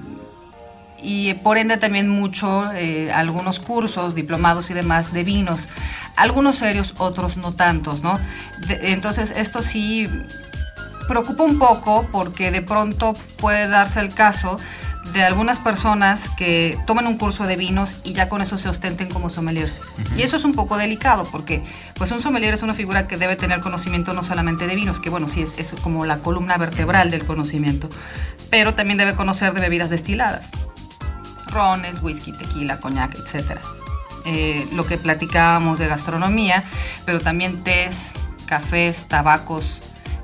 y 1.02 1.34
por 1.36 1.58
ende 1.58 1.78
también 1.78 2.10
mucho 2.10 2.72
eh, 2.74 3.12
algunos 3.12 3.60
cursos, 3.60 4.16
diplomados 4.16 4.70
y 4.70 4.74
demás 4.74 5.14
de 5.14 5.24
vinos. 5.24 5.68
Algunos 6.16 6.58
serios, 6.58 6.96
otros 6.98 7.38
no 7.38 7.54
tantos, 7.54 8.02
¿no? 8.02 8.20
entonces 8.82 9.32
esto 9.36 9.62
sí 9.62 10.08
preocupa 11.08 11.44
un 11.44 11.60
poco 11.60 12.08
porque 12.12 12.52
de 12.52 12.62
pronto 12.62 13.14
puede 13.38 13.68
darse 13.68 14.00
el 14.00 14.14
caso 14.14 14.58
de 15.14 15.24
algunas 15.24 15.60
personas 15.60 16.30
que 16.30 16.78
toman 16.86 17.08
un 17.08 17.18
curso 17.18 17.46
de 17.46 17.56
vinos 17.56 17.96
y 18.04 18.14
ya 18.14 18.28
con 18.28 18.42
eso 18.42 18.58
se 18.58 18.68
ostenten 18.68 19.08
como 19.08 19.30
sommeliers. 19.30 19.82
Y 20.18 20.24
eso 20.24 20.36
es 20.36 20.44
un 20.44 20.54
poco 20.54 20.78
delicado 20.78 21.26
porque 21.32 21.64
pues 21.96 22.12
un 22.12 22.20
sommelier 22.20 22.54
es 22.54 22.62
una 22.62 22.74
figura 22.74 23.08
que 23.08 23.16
debe 23.16 23.36
tener 23.38 23.62
conocimiento 23.62 24.14
no 24.14 24.22
solamente 24.22 24.68
de 24.68 24.76
vinos, 24.76 25.00
que 25.00 25.10
bueno, 25.10 25.30
sí 25.30 25.42
es, 25.42 25.58
es 25.60 25.76
como 25.82 26.06
la 26.06 26.18
columna 26.18 26.58
vertebral 26.58 27.10
del 27.10 27.26
conocimiento, 27.26 27.88
pero 28.50 28.74
también 28.74 28.98
debe 28.98 29.16
conocer 29.16 29.54
de 29.54 29.62
bebidas 29.62 29.90
destiladas 29.90 30.50
rones, 31.58 32.04
whisky, 32.04 32.32
tequila, 32.32 32.80
coñac, 32.80 33.16
etc. 33.16 33.58
Eh, 34.26 34.68
lo 34.74 34.86
que 34.86 34.98
platicábamos 34.98 35.80
de 35.80 35.88
gastronomía, 35.88 36.64
pero 37.06 37.20
también 37.20 37.64
tés, 37.64 38.12
cafés, 38.46 39.08
tabacos. 39.08 39.80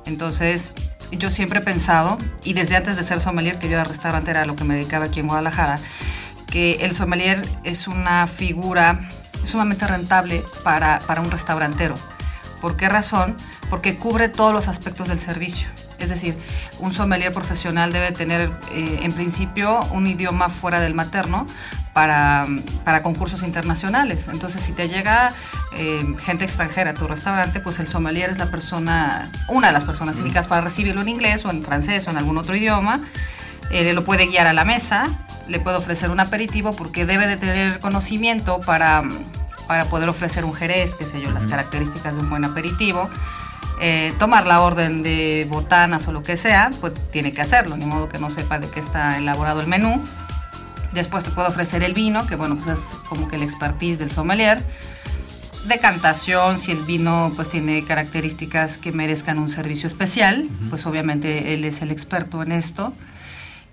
Entonces, 0.06 0.74
yo 1.12 1.32
siempre 1.32 1.60
he 1.60 1.62
pensado, 1.64 2.18
y 2.44 2.54
desde 2.54 2.76
antes 2.76 2.98
de 2.98 3.04
ser 3.04 3.20
sommelier, 3.20 3.58
que 3.58 3.68
yo 3.68 3.74
era 3.74 3.84
restaurantera, 3.84 4.46
lo 4.46 4.56
que 4.56 4.64
me 4.64 4.76
dedicaba 4.76 5.06
aquí 5.06 5.20
en 5.20 5.28
Guadalajara, 5.28 5.80
que 6.48 6.86
el 6.86 6.94
sommelier 6.94 7.44
es 7.64 7.88
una 7.88 8.28
figura 8.28 9.00
sumamente 9.44 9.88
rentable 9.88 10.44
para, 10.64 11.00
para 11.00 11.22
un 11.22 11.32
restaurantero. 11.32 11.96
¿Por 12.62 12.78
qué 12.78 12.90
razón? 12.90 13.36
Porque 13.70 13.98
cubre 13.98 14.30
todos 14.30 14.54
los 14.54 14.68
aspectos 14.68 15.08
del 15.08 15.20
servicio. 15.20 15.68
Es 16.04 16.10
decir, 16.10 16.36
un 16.80 16.94
sommelier 16.94 17.34
profesional 17.34 17.94
debe 17.94 18.12
tener 18.12 18.52
eh, 18.72 19.00
en 19.04 19.12
principio 19.14 19.80
un 19.92 20.06
idioma 20.06 20.50
fuera 20.50 20.82
del 20.82 20.94
materno 20.94 21.46
para, 21.94 22.46
concursos 23.04 23.44
internacionales. 23.44 24.28
Entonces, 24.32 24.62
si 24.64 24.74
te 24.74 24.90
llega 24.90 25.32
eh, 25.78 26.04
gente 26.24 26.44
extranjera 26.44 26.92
a 26.92 26.94
tu 26.94 27.08
restaurante, 27.08 27.60
pues 27.60 27.80
el 27.80 27.88
sommelier 27.88 28.30
es 28.30 28.38
la 28.38 28.48
persona, 28.48 29.32
una 29.48 29.68
de 29.68 29.74
las 29.74 29.84
personas 29.84 30.18
indicadas 30.18 30.48
para 30.48 30.62
recibirlo 30.62 31.02
en 31.02 31.10
inglés 31.10 31.46
o 31.46 31.52
en 31.52 31.64
francés 31.64 32.08
o 32.08 32.12
en 32.12 32.18
algún 32.18 32.38
otro 32.38 32.56
idioma. 32.56 33.00
Eh, 33.70 33.94
lo 33.94 34.04
puede 34.04 34.28
guiar 34.28 34.48
a 34.48 34.54
la 34.54 34.66
mesa, 34.66 35.08
le 35.48 35.60
puede 35.60 35.78
ofrecer 35.78 36.10
un 36.12 36.20
aperitivo 36.20 36.76
porque 36.76 37.06
debe 37.06 37.28
de 37.28 37.38
tener 37.38 37.80
conocimiento 37.80 38.60
para, 38.62 39.04
para 39.68 39.86
poder 39.86 40.10
ofrecer 40.10 40.46
un 40.46 40.54
jerez, 40.54 40.96
qué 40.96 41.06
sé 41.06 41.22
yo, 41.22 41.32
las 41.32 41.48
características 41.48 42.16
de 42.16 42.22
un 42.22 42.30
buen 42.30 42.44
aperitivo. 42.44 43.10
Eh, 43.82 44.14
tomar 44.20 44.46
la 44.46 44.62
orden 44.62 45.04
de 45.04 45.46
botanas 45.50 46.08
o 46.08 46.12
lo 46.12 46.22
que 46.22 46.38
sea, 46.38 46.72
pues 46.80 46.94
tiene 47.12 47.34
que 47.34 47.42
hacerlo, 47.42 47.76
ni 47.76 47.86
modo 47.86 48.08
que 48.08 48.20
no 48.20 48.30
sepa 48.30 48.60
de 48.60 48.70
qué 48.70 48.80
está 48.80 49.18
elaborado 49.18 49.62
el 49.62 49.68
menú. 49.68 50.02
Después 50.94 51.24
te 51.24 51.32
puedo 51.32 51.48
ofrecer 51.50 51.84
el 51.84 51.94
vino, 51.94 52.28
que 52.28 52.36
bueno, 52.36 52.56
pues 52.56 52.80
es 52.80 52.86
como 53.10 53.28
que 53.28 53.36
el 53.36 53.44
expertise 53.44 53.98
del 53.98 54.12
sommelier. 54.12 54.62
Decantación, 55.68 56.60
si 56.60 56.72
el 56.72 56.84
vino 56.84 57.34
pues 57.36 57.50
tiene 57.50 57.84
características 57.84 58.78
que 58.78 58.92
merezcan 58.92 59.40
un 59.40 59.50
servicio 59.50 59.88
especial, 59.88 60.50
pues 60.70 60.86
obviamente 60.86 61.54
él 61.54 61.66
es 61.66 61.82
el 61.82 61.92
experto 61.92 62.44
en 62.44 62.52
esto. 62.52 62.94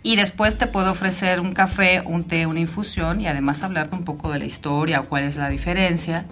Y 0.02 0.16
después 0.16 0.56
te 0.56 0.66
puedo 0.66 0.90
ofrecer 0.92 1.40
un 1.40 1.52
café, 1.52 2.02
un 2.06 2.24
té, 2.24 2.46
una 2.46 2.60
infusión 2.60 3.20
y 3.20 3.26
además 3.26 3.62
hablarte 3.62 3.96
un 3.96 4.04
poco 4.04 4.30
de 4.30 4.38
la 4.38 4.46
historia 4.46 5.00
o 5.00 5.04
cuál 5.04 5.24
es 5.24 5.36
la 5.36 5.50
diferencia. 5.50 6.24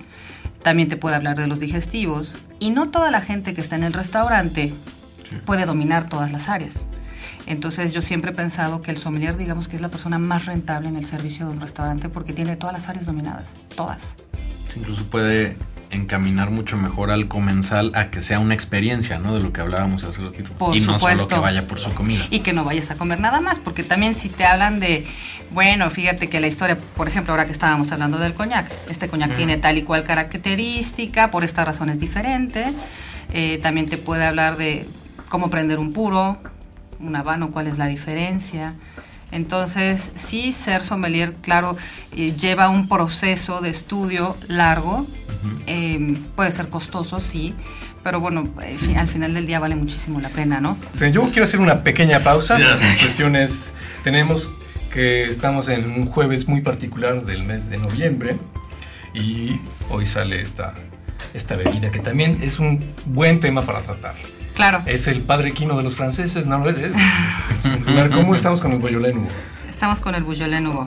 También 0.68 0.90
te 0.90 0.98
puede 0.98 1.16
hablar 1.16 1.38
de 1.38 1.46
los 1.46 1.60
digestivos. 1.60 2.36
Y 2.58 2.72
no 2.72 2.90
toda 2.90 3.10
la 3.10 3.22
gente 3.22 3.54
que 3.54 3.62
está 3.62 3.76
en 3.76 3.84
el 3.84 3.94
restaurante 3.94 4.74
puede 5.46 5.64
dominar 5.64 6.10
todas 6.10 6.30
las 6.30 6.50
áreas. 6.50 6.82
Entonces 7.46 7.94
yo 7.94 8.02
siempre 8.02 8.32
he 8.32 8.34
pensado 8.34 8.82
que 8.82 8.90
el 8.90 8.98
sommelier, 8.98 9.38
digamos 9.38 9.66
que 9.66 9.76
es 9.76 9.80
la 9.80 9.88
persona 9.88 10.18
más 10.18 10.44
rentable 10.44 10.90
en 10.90 10.96
el 10.96 11.06
servicio 11.06 11.46
de 11.46 11.52
un 11.52 11.60
restaurante 11.62 12.10
porque 12.10 12.34
tiene 12.34 12.56
todas 12.56 12.74
las 12.74 12.86
áreas 12.90 13.06
dominadas, 13.06 13.54
todas. 13.76 14.16
incluso 14.76 15.06
puede 15.06 15.56
encaminar 15.90 16.50
mucho 16.50 16.76
mejor 16.76 17.10
al 17.10 17.28
comensal 17.28 17.92
a 17.94 18.10
que 18.10 18.22
sea 18.22 18.40
una 18.40 18.54
experiencia, 18.54 19.18
¿no? 19.18 19.34
De 19.34 19.40
lo 19.40 19.52
que 19.52 19.60
hablábamos 19.60 20.04
hace 20.04 20.22
ratito. 20.22 20.52
Por 20.52 20.76
y 20.76 20.80
no 20.80 20.98
solo 20.98 21.28
que 21.28 21.38
vaya 21.38 21.66
por 21.66 21.78
su 21.78 21.92
comida. 21.94 22.24
Y 22.30 22.40
que 22.40 22.52
no 22.52 22.64
vayas 22.64 22.90
a 22.90 22.96
comer 22.96 23.20
nada 23.20 23.40
más, 23.40 23.58
porque 23.58 23.82
también 23.82 24.14
si 24.14 24.28
te 24.28 24.44
hablan 24.44 24.80
de, 24.80 25.06
bueno, 25.52 25.88
fíjate 25.90 26.28
que 26.28 26.40
la 26.40 26.46
historia, 26.46 26.78
por 26.96 27.08
ejemplo, 27.08 27.32
ahora 27.32 27.46
que 27.46 27.52
estábamos 27.52 27.90
hablando 27.92 28.18
del 28.18 28.34
coñac, 28.34 28.70
este 28.88 29.08
coñac 29.08 29.34
tiene 29.36 29.56
tal 29.56 29.78
y 29.78 29.82
cual 29.82 30.04
característica, 30.04 31.30
por 31.30 31.44
esta 31.44 31.64
razón 31.64 31.88
es 31.88 31.98
diferente. 31.98 32.66
Eh, 33.32 33.58
también 33.62 33.86
te 33.86 33.98
puede 33.98 34.26
hablar 34.26 34.56
de 34.56 34.86
cómo 35.28 35.50
prender 35.50 35.78
un 35.78 35.92
puro, 35.92 36.38
un 37.00 37.16
habano, 37.16 37.50
cuál 37.50 37.66
es 37.66 37.78
la 37.78 37.86
diferencia. 37.86 38.74
Entonces, 39.32 40.12
sí, 40.14 40.52
ser 40.52 40.84
sommelier, 40.84 41.34
claro, 41.42 41.76
eh, 42.16 42.34
lleva 42.36 42.68
un 42.68 42.88
proceso 42.88 43.60
de 43.60 43.70
estudio 43.70 44.36
largo, 44.48 45.06
Em, 45.66 46.22
puede 46.34 46.50
ser 46.50 46.68
costoso, 46.68 47.20
sí, 47.20 47.54
pero 48.02 48.20
bueno, 48.20 48.44
eh, 48.62 48.96
al 48.96 49.06
final 49.06 49.34
del 49.34 49.46
día 49.46 49.60
vale 49.60 49.76
muchísimo 49.76 50.20
la 50.20 50.28
pena, 50.30 50.60
¿no? 50.60 50.76
Yo 51.12 51.22
quiero 51.30 51.44
hacer 51.44 51.60
una 51.60 51.82
pequeña 51.84 52.20
pausa. 52.20 52.58
La 52.58 52.76
cuestión 52.76 53.36
es, 53.36 53.72
tenemos 54.02 54.48
que 54.92 55.28
estamos 55.28 55.68
en 55.68 55.90
un 55.90 56.06
jueves 56.06 56.48
muy 56.48 56.60
particular 56.60 57.24
del 57.24 57.44
mes 57.44 57.70
de 57.70 57.78
noviembre 57.78 58.36
y 59.14 59.60
hoy 59.90 60.06
sale 60.06 60.40
esta, 60.40 60.74
esta 61.34 61.56
bebida 61.56 61.90
que 61.90 62.00
también 62.00 62.38
es 62.42 62.58
un 62.58 62.84
buen 63.06 63.38
tema 63.38 63.64
para 63.64 63.82
tratar. 63.82 64.16
Claro. 64.58 64.82
Es 64.86 65.06
el 65.06 65.22
padre 65.22 65.52
quino 65.52 65.76
de 65.76 65.84
los 65.84 65.94
franceses, 65.94 66.46
¿no? 66.46 66.68
Es, 66.68 66.76
es, 66.76 66.92
¿Cómo 68.12 68.34
estamos 68.34 68.60
con 68.60 68.72
el 68.72 68.80
Beaujolais 68.80 69.14
Estamos 69.70 70.00
con 70.00 70.16
el 70.16 70.24
Beaujolais 70.24 70.60
Nouveau. 70.60 70.84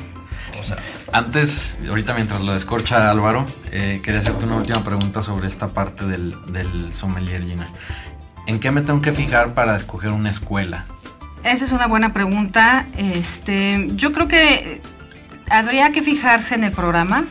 Antes, 1.14 1.78
ahorita 1.88 2.14
mientras 2.14 2.44
lo 2.44 2.52
descorcha 2.52 3.10
Álvaro, 3.10 3.48
eh, 3.72 4.02
quería 4.04 4.20
hacerte 4.20 4.44
una 4.44 4.58
última 4.58 4.84
pregunta 4.84 5.22
sobre 5.22 5.48
esta 5.48 5.70
parte 5.70 6.06
del, 6.06 6.92
sommelier, 6.92 7.44
Gina. 7.44 7.66
¿En 8.46 8.60
qué 8.60 8.72
me 8.72 8.82
tengo 8.82 9.02
que 9.02 9.14
fijar 9.14 9.54
para 9.54 9.78
escoger 9.78 10.10
una 10.10 10.30
escuela? 10.30 10.84
Esa 11.46 11.64
es 11.64 11.72
una 11.72 11.88
buena 11.88 12.12
pregunta. 12.12 12.88
Este, 12.98 13.88
yo 13.96 14.12
creo 14.12 14.28
que 14.28 14.82
habría 15.50 15.94
que 15.94 16.02
fijarse 16.02 16.56
en 16.56 16.66
el 16.66 16.74
programa. 16.74 17.24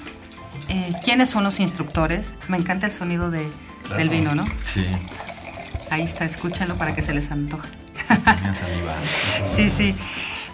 Eh, 0.70 0.94
¿Quiénes 1.04 1.28
son 1.28 1.44
los 1.44 1.60
instructores? 1.60 2.34
Me 2.48 2.56
encanta 2.56 2.86
el 2.86 2.92
sonido 2.92 3.30
de, 3.30 3.46
del 3.98 4.08
vino, 4.08 4.34
¿no? 4.34 4.46
Sí. 4.64 4.86
Ahí 5.90 6.02
está, 6.02 6.24
escúchenlo 6.24 6.76
para 6.76 6.94
que 6.94 7.02
se 7.02 7.12
les 7.12 7.30
antoje. 7.30 7.68
sí, 9.46 9.68
sí. 9.68 9.94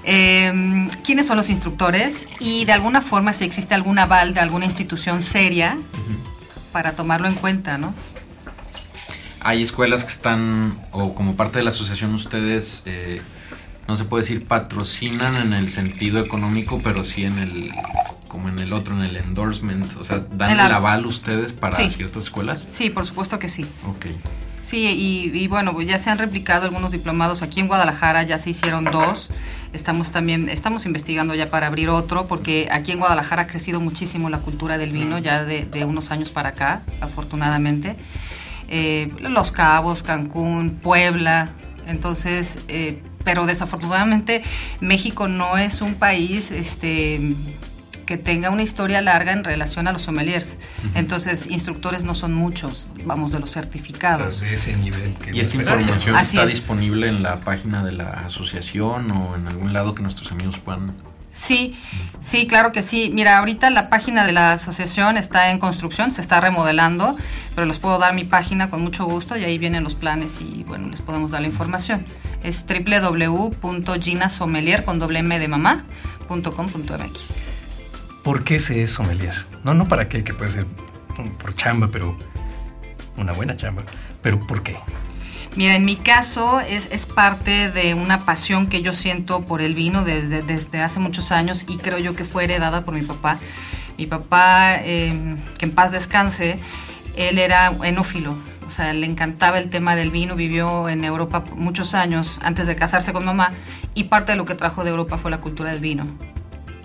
Em, 0.08 0.88
quiénes 1.04 1.26
son 1.26 1.36
los 1.36 1.50
instructores 1.50 2.26
y 2.38 2.64
de 2.64 2.72
alguna 2.72 3.00
forma 3.00 3.32
si 3.32 3.44
existe 3.44 3.74
algún 3.74 3.98
aval 3.98 4.34
de 4.34 4.40
alguna 4.40 4.64
institución 4.64 5.20
seria 5.20 5.76
para 6.72 6.92
tomarlo 6.92 7.26
en 7.26 7.34
cuenta, 7.34 7.76
¿no? 7.76 7.92
Hay 9.40 9.62
escuelas 9.62 10.04
que 10.04 10.10
están, 10.10 10.78
o 10.92 11.14
como 11.14 11.36
parte 11.36 11.58
de 11.58 11.64
la 11.64 11.70
asociación 11.70 12.14
ustedes, 12.14 12.82
eh, 12.86 13.20
no 13.88 13.96
se 13.96 14.04
puede 14.04 14.22
decir 14.22 14.46
patrocinan 14.46 15.36
en 15.36 15.52
el 15.52 15.70
sentido 15.70 16.20
económico, 16.20 16.80
pero 16.82 17.04
sí 17.04 17.24
en 17.24 17.38
el, 17.38 17.72
como 18.28 18.48
en 18.48 18.58
el 18.58 18.72
otro, 18.72 18.94
en 18.94 19.04
el 19.04 19.16
endorsement, 19.16 19.96
o 19.96 20.04
sea, 20.04 20.24
dan 20.30 20.50
el, 20.50 20.60
aval 20.60 21.04
ustedes 21.06 21.52
para 21.52 21.76
ciertas 21.76 22.24
escuelas. 22.24 22.62
Sí, 22.70 22.90
por 22.90 23.04
supuesto 23.06 23.38
que 23.38 23.48
sí. 23.48 23.66
Ok. 23.88 24.06
Sí, 24.66 25.30
y, 25.32 25.46
bueno, 25.46 25.72
pues 25.72 25.86
ya 25.86 25.96
se 25.96 26.10
han 26.10 26.18
replicado 26.18 26.64
algunos 26.64 26.90
diplomados 26.90 27.42
aquí 27.42 27.60
en 27.60 27.68
Guadalajara, 27.68 28.24
ya 28.24 28.36
se 28.40 28.50
hicieron 28.50 28.84
dos. 28.84 29.30
Estamos 29.72 30.10
también, 30.10 30.48
estamos 30.48 30.86
investigando 30.86 31.36
ya 31.36 31.50
para 31.50 31.68
abrir 31.68 31.88
otro, 31.88 32.26
porque 32.26 32.66
aquí 32.72 32.90
en 32.90 32.98
Guadalajara 32.98 33.42
ha 33.42 33.46
crecido 33.46 33.80
muchísimo 33.80 34.28
la 34.28 34.38
cultura 34.38 34.76
del 34.76 34.90
vino, 34.90 35.18
ya 35.18 35.44
de, 35.44 35.84
unos 35.84 36.10
años 36.10 36.30
para 36.30 36.48
acá, 36.48 36.82
afortunadamente. 37.00 37.94
Eh, 38.66 39.12
Los 39.20 39.52
Cabos, 39.52 40.02
Cancún, 40.02 40.80
Puebla, 40.82 41.50
entonces, 41.86 42.58
eh, 42.66 43.00
pero 43.22 43.46
desafortunadamente 43.46 44.42
México 44.80 45.28
no 45.28 45.58
es 45.58 45.80
un 45.80 45.94
país, 45.94 46.50
este 46.50 47.20
que 48.06 48.16
tenga 48.16 48.50
una 48.50 48.62
historia 48.62 49.02
larga 49.02 49.32
en 49.32 49.44
relación 49.44 49.88
a 49.88 49.92
los 49.92 50.02
sommeliers. 50.02 50.58
Entonces, 50.94 51.48
instructores 51.50 52.04
no 52.04 52.14
son 52.14 52.34
muchos, 52.34 52.88
vamos, 53.04 53.32
de 53.32 53.40
los 53.40 53.50
certificados. 53.50 54.40
de 54.40 54.54
ese 54.54 54.76
nivel. 54.76 55.14
¿Y 55.32 55.40
esta 55.40 55.56
información 55.56 56.16
está 56.16 56.46
disponible 56.46 57.08
en 57.08 57.22
la 57.22 57.40
página 57.40 57.84
de 57.84 57.92
la 57.92 58.10
asociación 58.10 59.10
o 59.10 59.34
en 59.34 59.48
algún 59.48 59.72
lado 59.72 59.94
que 59.94 60.02
nuestros 60.02 60.30
amigos 60.32 60.58
puedan 60.58 60.94
Sí, 61.36 61.76
sí, 62.18 62.46
claro 62.46 62.72
que 62.72 62.82
sí. 62.82 63.10
Mira, 63.12 63.36
ahorita 63.36 63.68
la 63.68 63.90
página 63.90 64.24
de 64.24 64.32
la 64.32 64.52
asociación 64.52 65.18
está 65.18 65.50
en 65.50 65.58
construcción, 65.58 66.10
se 66.10 66.22
está 66.22 66.40
remodelando, 66.40 67.14
pero 67.54 67.66
les 67.66 67.78
puedo 67.78 67.98
dar 67.98 68.14
mi 68.14 68.24
página 68.24 68.70
con 68.70 68.80
mucho 68.80 69.04
gusto 69.04 69.36
y 69.36 69.44
ahí 69.44 69.58
vienen 69.58 69.84
los 69.84 69.96
planes 69.96 70.40
y 70.40 70.64
bueno, 70.66 70.88
les 70.88 71.02
podemos 71.02 71.32
dar 71.32 71.42
la 71.42 71.48
información. 71.48 72.06
Es 72.42 72.64
www.ginasomelier 72.66 74.86
con 74.86 74.98
doble 74.98 75.18
m 75.18 75.38
de 75.38 75.48
mamá.com.mx. 75.48 77.40
¿Por 78.26 78.42
qué 78.42 78.58
se 78.58 78.82
es 78.82 78.90
sommelier? 78.90 79.32
No, 79.62 79.72
no 79.72 79.86
para 79.86 80.08
qué, 80.08 80.24
que 80.24 80.34
puede 80.34 80.50
ser 80.50 80.66
por 81.40 81.54
chamba, 81.54 81.90
pero 81.92 82.18
una 83.16 83.30
buena 83.30 83.56
chamba. 83.56 83.84
Pero 84.20 84.40
¿por 84.40 84.64
qué? 84.64 84.76
Mira, 85.54 85.76
en 85.76 85.84
mi 85.84 85.94
caso 85.94 86.58
es, 86.58 86.88
es, 86.90 87.06
parte 87.06 87.70
de 87.70 87.94
una 87.94 88.24
pasión 88.24 88.66
que 88.66 88.82
yo 88.82 88.94
siento 88.94 89.42
por 89.42 89.62
el 89.62 89.76
vino 89.76 90.02
desde, 90.02 90.82
hace 90.82 90.98
muchos 90.98 91.30
años 91.30 91.66
y 91.68 91.76
creo 91.76 91.98
yo 91.98 92.16
que 92.16 92.24
fue 92.24 92.42
heredada 92.42 92.84
por 92.84 92.94
mi 92.94 93.02
papá. 93.02 93.38
Mi 93.96 94.06
papá, 94.06 94.74
eh, 94.74 95.36
que 95.56 95.66
en 95.66 95.70
paz 95.70 95.92
descanse, 95.92 96.58
él 97.14 97.38
era 97.38 97.72
enófilo, 97.84 98.36
o 98.66 98.70
sea, 98.70 98.92
le 98.92 99.06
encantaba 99.06 99.60
el 99.60 99.70
tema 99.70 99.94
del 99.94 100.10
vino, 100.10 100.34
vivió 100.34 100.88
en 100.88 101.04
Europa 101.04 101.44
muchos 101.54 101.94
años 101.94 102.40
antes 102.42 102.66
de 102.66 102.74
casarse 102.74 103.12
con 103.12 103.24
mamá 103.24 103.52
y 103.94 104.04
parte 104.04 104.32
de 104.32 104.38
lo 104.38 104.46
que 104.46 104.56
trajo 104.56 104.82
de 104.82 104.90
Europa 104.90 105.16
fue 105.16 105.30
la 105.30 105.38
cultura 105.38 105.70
del 105.70 105.78
vino. 105.78 106.08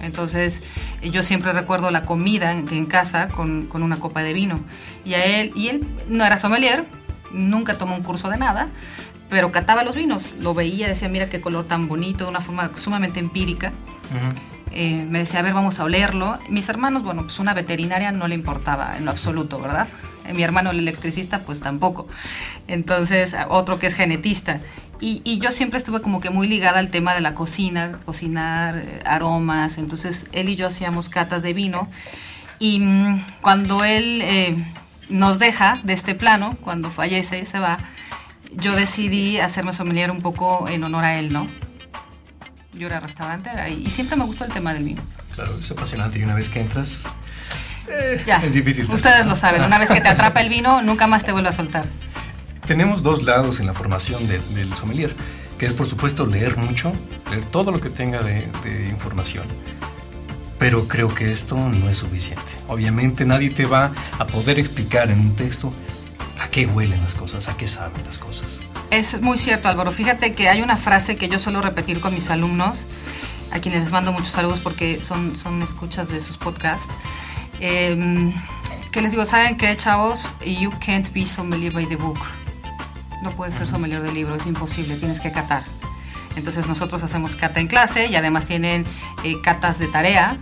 Entonces 0.01 0.63
yo 1.01 1.23
siempre 1.23 1.53
recuerdo 1.53 1.91
la 1.91 2.05
comida 2.05 2.51
en, 2.53 2.67
en 2.69 2.85
casa 2.85 3.27
con, 3.27 3.67
con, 3.67 3.83
una 3.83 3.99
copa 3.99 4.23
de 4.23 4.33
vino. 4.33 4.59
Y 5.05 5.13
a 5.13 5.23
él, 5.25 5.51
y 5.55 5.69
él 5.69 5.85
no 6.07 6.25
era 6.25 6.37
sommelier, 6.37 6.85
nunca 7.31 7.77
tomó 7.77 7.95
un 7.95 8.03
curso 8.03 8.29
de 8.29 8.37
nada, 8.37 8.67
pero 9.29 9.51
cataba 9.51 9.83
los 9.83 9.95
vinos, 9.95 10.25
lo 10.39 10.53
veía, 10.53 10.87
decía, 10.87 11.07
mira 11.07 11.29
qué 11.29 11.39
color 11.39 11.65
tan 11.65 11.87
bonito, 11.87 12.25
de 12.25 12.29
una 12.29 12.41
forma 12.41 12.71
sumamente 12.75 13.19
empírica. 13.19 13.71
Uh 14.11 14.27
-huh. 14.27 14.51
Eh, 14.73 15.05
me 15.09 15.19
decía, 15.19 15.39
a 15.39 15.43
ver, 15.43 15.53
vamos 15.53 15.79
a 15.79 15.83
olerlo. 15.83 16.39
Mis 16.49 16.69
hermanos, 16.69 17.03
bueno, 17.03 17.23
pues 17.23 17.39
una 17.39 17.53
veterinaria 17.53 18.11
no 18.11 18.27
le 18.27 18.35
importaba 18.35 18.97
en 18.97 19.05
lo 19.05 19.11
absoluto, 19.11 19.59
¿verdad? 19.59 19.87
Eh, 20.31 20.33
mi 20.33 20.43
hermano 20.43 20.71
el 20.71 20.79
electricista, 20.79 21.39
pues 21.39 21.61
tampoco. 21.61 22.07
Entonces, 22.67 23.35
otro 23.49 23.79
que 23.79 23.87
es 23.87 23.93
genetista. 23.93 24.59
Y, 24.99 25.21
y, 25.23 25.39
yo 25.39 25.51
siempre 25.51 25.77
estuve 25.77 26.01
como 26.01 26.21
que 26.21 26.29
muy 26.29 26.47
ligada 26.47 26.79
al 26.79 26.89
tema 26.89 27.15
de 27.15 27.21
la 27.21 27.33
cocina, 27.33 27.99
cocinar, 28.05 28.77
eh, 28.77 28.99
aromas. 29.05 29.77
Entonces, 29.77 30.27
él 30.31 30.49
y 30.49 30.55
yo 30.55 30.67
hacíamos 30.67 31.09
catas 31.09 31.41
de 31.41 31.53
vino. 31.53 31.89
Y 32.59 32.79
mmm, 32.79 33.25
cuando 33.41 33.83
él 33.83 34.21
eh, 34.23 34.55
nos 35.09 35.39
deja 35.39 35.79
de 35.83 35.93
este 35.93 36.13
plano, 36.13 36.55
cuando 36.61 36.91
fallece 36.91 37.39
y 37.39 37.45
se 37.45 37.59
va, 37.59 37.79
yo 38.51 38.75
decidí 38.75 39.39
hacerme 39.39 39.73
sommelier 39.73 40.11
un 40.11 40.21
poco 40.21 40.67
en 40.69 40.83
honor 40.83 41.03
a 41.03 41.17
él, 41.17 41.33
¿no? 41.33 41.47
yo 42.73 42.87
era 42.87 43.01
restaurantera 43.01 43.69
y, 43.69 43.85
y, 43.85 43.89
siempre 43.89 44.15
me 44.15 44.23
gustó 44.23 44.45
el 44.45 44.51
tema 44.51 44.73
del 44.73 44.83
vino. 44.83 45.03
Claro, 45.35 45.55
es 45.59 45.69
apasionante 45.69 46.17
y 46.19 46.23
una 46.23 46.33
vez 46.33 46.49
que 46.49 46.61
entras 46.61 47.07
eh, 47.91 48.21
ya, 48.25 48.37
es 48.37 48.53
difícil. 48.53 48.85
Ustedes 48.85 49.25
lo 49.25 49.35
saben, 49.35 49.63
una 49.63 49.77
vez 49.77 49.89
que 49.89 50.01
te 50.01 50.07
atrapa 50.09 50.41
el 50.41 50.49
vino, 50.49 50.81
nunca 50.81 51.07
más 51.07 51.23
te 51.23 51.31
vuelve 51.31 51.49
a 51.49 51.53
soltar. 51.53 51.85
Tenemos 52.65 53.03
dos 53.03 53.23
lados 53.23 53.59
en 53.59 53.67
la 53.67 53.73
formación 53.73 54.27
de, 54.27 54.39
del 54.55 54.73
sommelier, 54.75 55.15
que 55.57 55.65
es 55.65 55.73
por 55.73 55.89
supuesto 55.89 56.25
leer 56.25 56.57
mucho, 56.57 56.93
leer 57.29 57.43
todo 57.45 57.71
lo 57.71 57.79
que 57.79 57.89
tenga 57.89 58.21
de, 58.21 58.47
de 58.63 58.87
información. 58.89 59.45
Pero 60.57 60.87
creo 60.87 61.13
que 61.13 61.31
esto 61.31 61.57
no 61.57 61.89
es 61.89 61.97
suficiente. 61.97 62.51
Obviamente 62.67 63.25
nadie 63.25 63.49
te 63.49 63.65
va 63.65 63.91
a 64.19 64.27
poder 64.27 64.59
explicar 64.59 65.09
en 65.09 65.19
un 65.19 65.35
texto 65.35 65.73
a 66.39 66.47
qué 66.49 66.65
huelen 66.65 67.01
las 67.01 67.15
cosas, 67.15 67.47
a 67.47 67.57
qué 67.57 67.67
saben 67.67 68.03
las 68.05 68.19
cosas. 68.19 68.61
Es 68.91 69.21
muy 69.21 69.37
cierto, 69.37 69.69
Álvaro. 69.69 69.91
Fíjate 69.91 70.33
que 70.33 70.49
hay 70.49 70.61
una 70.61 70.75
frase 70.75 71.15
que 71.15 71.29
yo 71.29 71.39
suelo 71.39 71.61
repetir 71.61 72.01
con 72.01 72.13
mis 72.13 72.29
alumnos, 72.29 72.85
a 73.51 73.59
quienes 73.59 73.81
les 73.81 73.91
mando 73.91 74.11
muchos 74.11 74.29
saludos 74.29 74.59
porque 74.59 74.99
son, 75.01 75.35
son 75.35 75.61
escuchas 75.61 76.09
de 76.09 76.21
sus 76.21 76.37
podcasts. 76.37 76.89
Eh, 77.61 78.33
que 78.91 79.01
les 79.01 79.11
digo, 79.11 79.25
¿saben 79.25 79.55
qué, 79.57 79.77
chavos? 79.77 80.33
You 80.45 80.71
can't 80.85 81.11
be 81.13 81.25
sommelier 81.25 81.71
by 81.71 81.85
the 81.85 81.95
book. 81.95 82.19
No 83.23 83.31
puedes 83.31 83.55
ser 83.55 83.67
sommelier 83.67 84.01
de 84.01 84.11
libro, 84.11 84.35
es 84.35 84.47
imposible, 84.47 84.97
tienes 84.97 85.21
que 85.21 85.31
catar. 85.31 85.63
Entonces 86.35 86.65
nosotros 86.67 87.03
hacemos 87.03 87.35
cata 87.35 87.59
en 87.59 87.67
clase 87.67 88.07
y 88.07 88.15
además 88.15 88.45
tienen 88.45 88.85
eh, 89.23 89.35
catas 89.43 89.79
de 89.79 89.87
tarea 89.87 90.37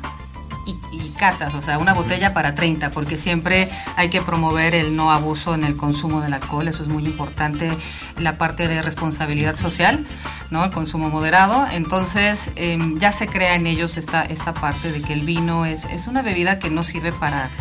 catas, 1.20 1.54
o 1.54 1.62
sea, 1.62 1.78
una 1.78 1.94
botella 1.94 2.34
para 2.34 2.56
30, 2.56 2.90
porque 2.92 3.18
siempre 3.18 3.70
hay 3.98 4.10
que 4.10 4.22
promover 4.22 4.74
el 4.74 4.96
no 4.96 5.12
abuso 5.12 5.54
en 5.54 5.66
el 5.66 5.76
consumo 5.76 6.22
del 6.22 6.34
alcohol, 6.34 6.68
eso 6.70 6.82
es 6.82 6.88
muy 6.88 7.06
importante, 7.06 7.70
la 8.18 8.38
parte 8.38 8.68
de 8.70 8.82
responsabilidad 8.82 9.56
social, 9.56 10.06
¿no? 10.50 10.64
El 10.64 10.72
consumo 10.72 11.10
moderado. 11.10 11.68
Entonces 11.72 12.52
eh, 12.56 12.80
ya 12.96 13.12
se 13.12 13.28
crea 13.28 13.56
en 13.56 13.68
ellos 13.68 13.98
esta, 13.98 14.24
esta 14.24 14.54
parte 14.54 14.92
de 14.92 15.02
que 15.02 15.14
el 15.14 15.22
vino 15.22 15.66
es, 15.66 15.84
es 15.86 16.08
una 16.08 16.22
bebida 16.22 16.58
que 16.58 16.70
no 16.70 16.86
sirve 16.86 17.12
para, 17.12 17.52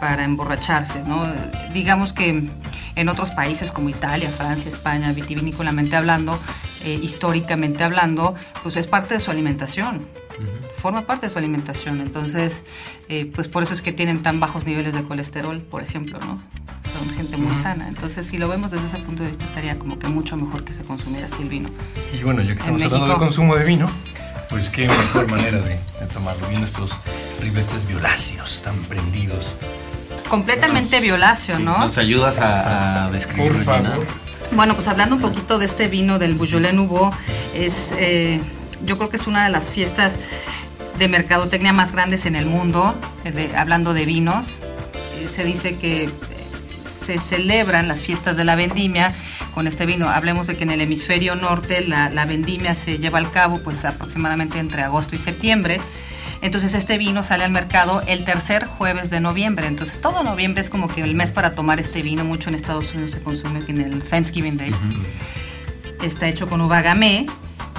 para 0.00 0.24
emborracharse, 0.24 1.04
¿no? 1.04 1.32
Digamos 1.72 2.12
que 2.12 2.50
en 2.96 3.08
otros 3.08 3.30
países 3.30 3.70
como 3.70 3.88
Italia, 3.88 4.30
Francia, 4.30 4.68
España, 4.68 5.12
vitivinícolamente 5.12 5.94
hablando, 5.94 6.38
eh, 6.84 6.98
históricamente 7.00 7.84
hablando, 7.84 8.34
pues 8.64 8.76
es 8.76 8.88
parte 8.88 9.14
de 9.14 9.20
su 9.20 9.30
alimentación. 9.30 10.06
Uh 10.40 10.44
-huh. 10.44 10.72
Forma 10.74 11.06
parte 11.06 11.26
de 11.26 11.32
su 11.32 11.38
alimentación. 11.38 12.00
Entonces, 12.00 12.64
eh, 13.08 13.30
pues 13.34 13.48
por 13.48 13.62
eso 13.62 13.74
es 13.74 13.82
que 13.82 13.92
tienen 13.92 14.22
tan 14.22 14.40
bajos 14.40 14.66
niveles 14.66 14.94
de 14.94 15.02
colesterol, 15.04 15.60
por 15.60 15.82
ejemplo, 15.82 16.18
¿no? 16.20 16.40
Son 16.92 17.08
gente 17.14 17.36
muy 17.36 17.48
uh 17.48 17.50
-huh. 17.52 17.62
sana. 17.62 17.88
Entonces, 17.88 18.26
si 18.26 18.38
lo 18.38 18.48
vemos 18.48 18.70
desde 18.70 18.86
ese 18.86 18.98
punto 18.98 19.22
de 19.22 19.28
vista, 19.28 19.44
estaría 19.44 19.78
como 19.78 19.98
que 19.98 20.08
mucho 20.08 20.36
mejor 20.36 20.64
que 20.64 20.72
se 20.72 20.84
consumiera 20.84 21.26
así 21.26 21.42
el 21.42 21.48
vino. 21.48 21.68
Y 22.12 22.22
bueno, 22.22 22.42
ya 22.42 22.54
que 22.54 22.60
estamos 22.60 22.82
hablando 22.82 23.08
de 23.08 23.14
consumo 23.16 23.54
de 23.56 23.64
vino, 23.64 23.90
pues 24.48 24.70
qué 24.70 24.88
mejor 24.88 25.30
manera 25.30 25.60
de, 25.60 25.78
de 26.00 26.06
tomarlo. 26.12 26.48
Viendo 26.48 26.66
estos 26.66 26.92
ribletes 27.40 27.86
violáceos 27.86 28.62
tan 28.62 28.76
prendidos 28.84 29.46
completamente 30.28 30.96
nos, 30.96 31.02
violáceo, 31.04 31.56
sí, 31.56 31.62
¿no? 31.62 31.78
Nos 31.78 31.98
ayudas 31.98 32.38
a, 32.38 33.06
a 33.06 33.10
describir. 33.10 33.52
Por 33.52 33.64
favor. 33.64 34.06
Bueno, 34.52 34.74
pues 34.74 34.88
hablando 34.88 35.16
un 35.16 35.22
poquito 35.22 35.58
de 35.58 35.66
este 35.66 35.88
vino 35.88 36.18
del 36.18 36.34
Beaujolais 36.34 36.74
Nouveau, 36.74 37.12
es, 37.54 37.92
eh, 37.98 38.40
yo 38.84 38.96
creo 38.98 39.10
que 39.10 39.16
es 39.16 39.26
una 39.26 39.44
de 39.44 39.50
las 39.50 39.70
fiestas 39.70 40.18
de 40.98 41.08
mercadotecnia 41.08 41.72
más 41.72 41.92
grandes 41.92 42.26
en 42.26 42.36
el 42.36 42.46
mundo, 42.46 42.94
eh, 43.24 43.32
de, 43.32 43.56
hablando 43.56 43.94
de 43.94 44.04
vinos. 44.04 44.60
Eh, 45.16 45.28
se 45.28 45.44
dice 45.44 45.76
que 45.76 46.10
se 46.86 47.18
celebran 47.18 47.88
las 47.88 48.00
fiestas 48.02 48.36
de 48.36 48.44
la 48.44 48.54
vendimia 48.56 49.12
con 49.54 49.66
este 49.66 49.86
vino. 49.86 50.08
Hablemos 50.08 50.46
de 50.46 50.56
que 50.56 50.64
en 50.64 50.70
el 50.70 50.80
hemisferio 50.80 51.34
norte 51.34 51.80
la, 51.80 52.10
la 52.10 52.26
vendimia 52.26 52.74
se 52.74 52.98
lleva 52.98 53.18
al 53.18 53.30
cabo 53.30 53.60
pues 53.60 53.84
aproximadamente 53.84 54.58
entre 54.58 54.82
agosto 54.82 55.16
y 55.16 55.18
septiembre. 55.18 55.80
Entonces 56.42 56.74
este 56.74 56.96
vino 56.98 57.22
sale 57.22 57.44
al 57.44 57.50
mercado 57.50 58.02
el 58.06 58.24
tercer 58.24 58.64
jueves 58.64 59.10
de 59.10 59.20
noviembre. 59.20 59.66
Entonces 59.66 60.00
todo 60.00 60.22
noviembre 60.22 60.60
es 60.60 60.70
como 60.70 60.88
que 60.88 61.02
el 61.02 61.14
mes 61.14 61.32
para 61.32 61.54
tomar 61.54 61.80
este 61.80 62.02
vino. 62.02 62.24
Mucho 62.24 62.48
en 62.48 62.54
Estados 62.54 62.92
Unidos 62.92 63.12
se 63.12 63.20
consume 63.22 63.62
en 63.66 63.80
el 63.80 64.02
Thanksgiving 64.02 64.56
Day. 64.56 64.70
Uh 64.70 64.74
-huh. 64.74 66.06
Está 66.06 66.28
hecho 66.28 66.48
con 66.48 66.60
uva 66.60 66.80
gamay. 66.80 67.26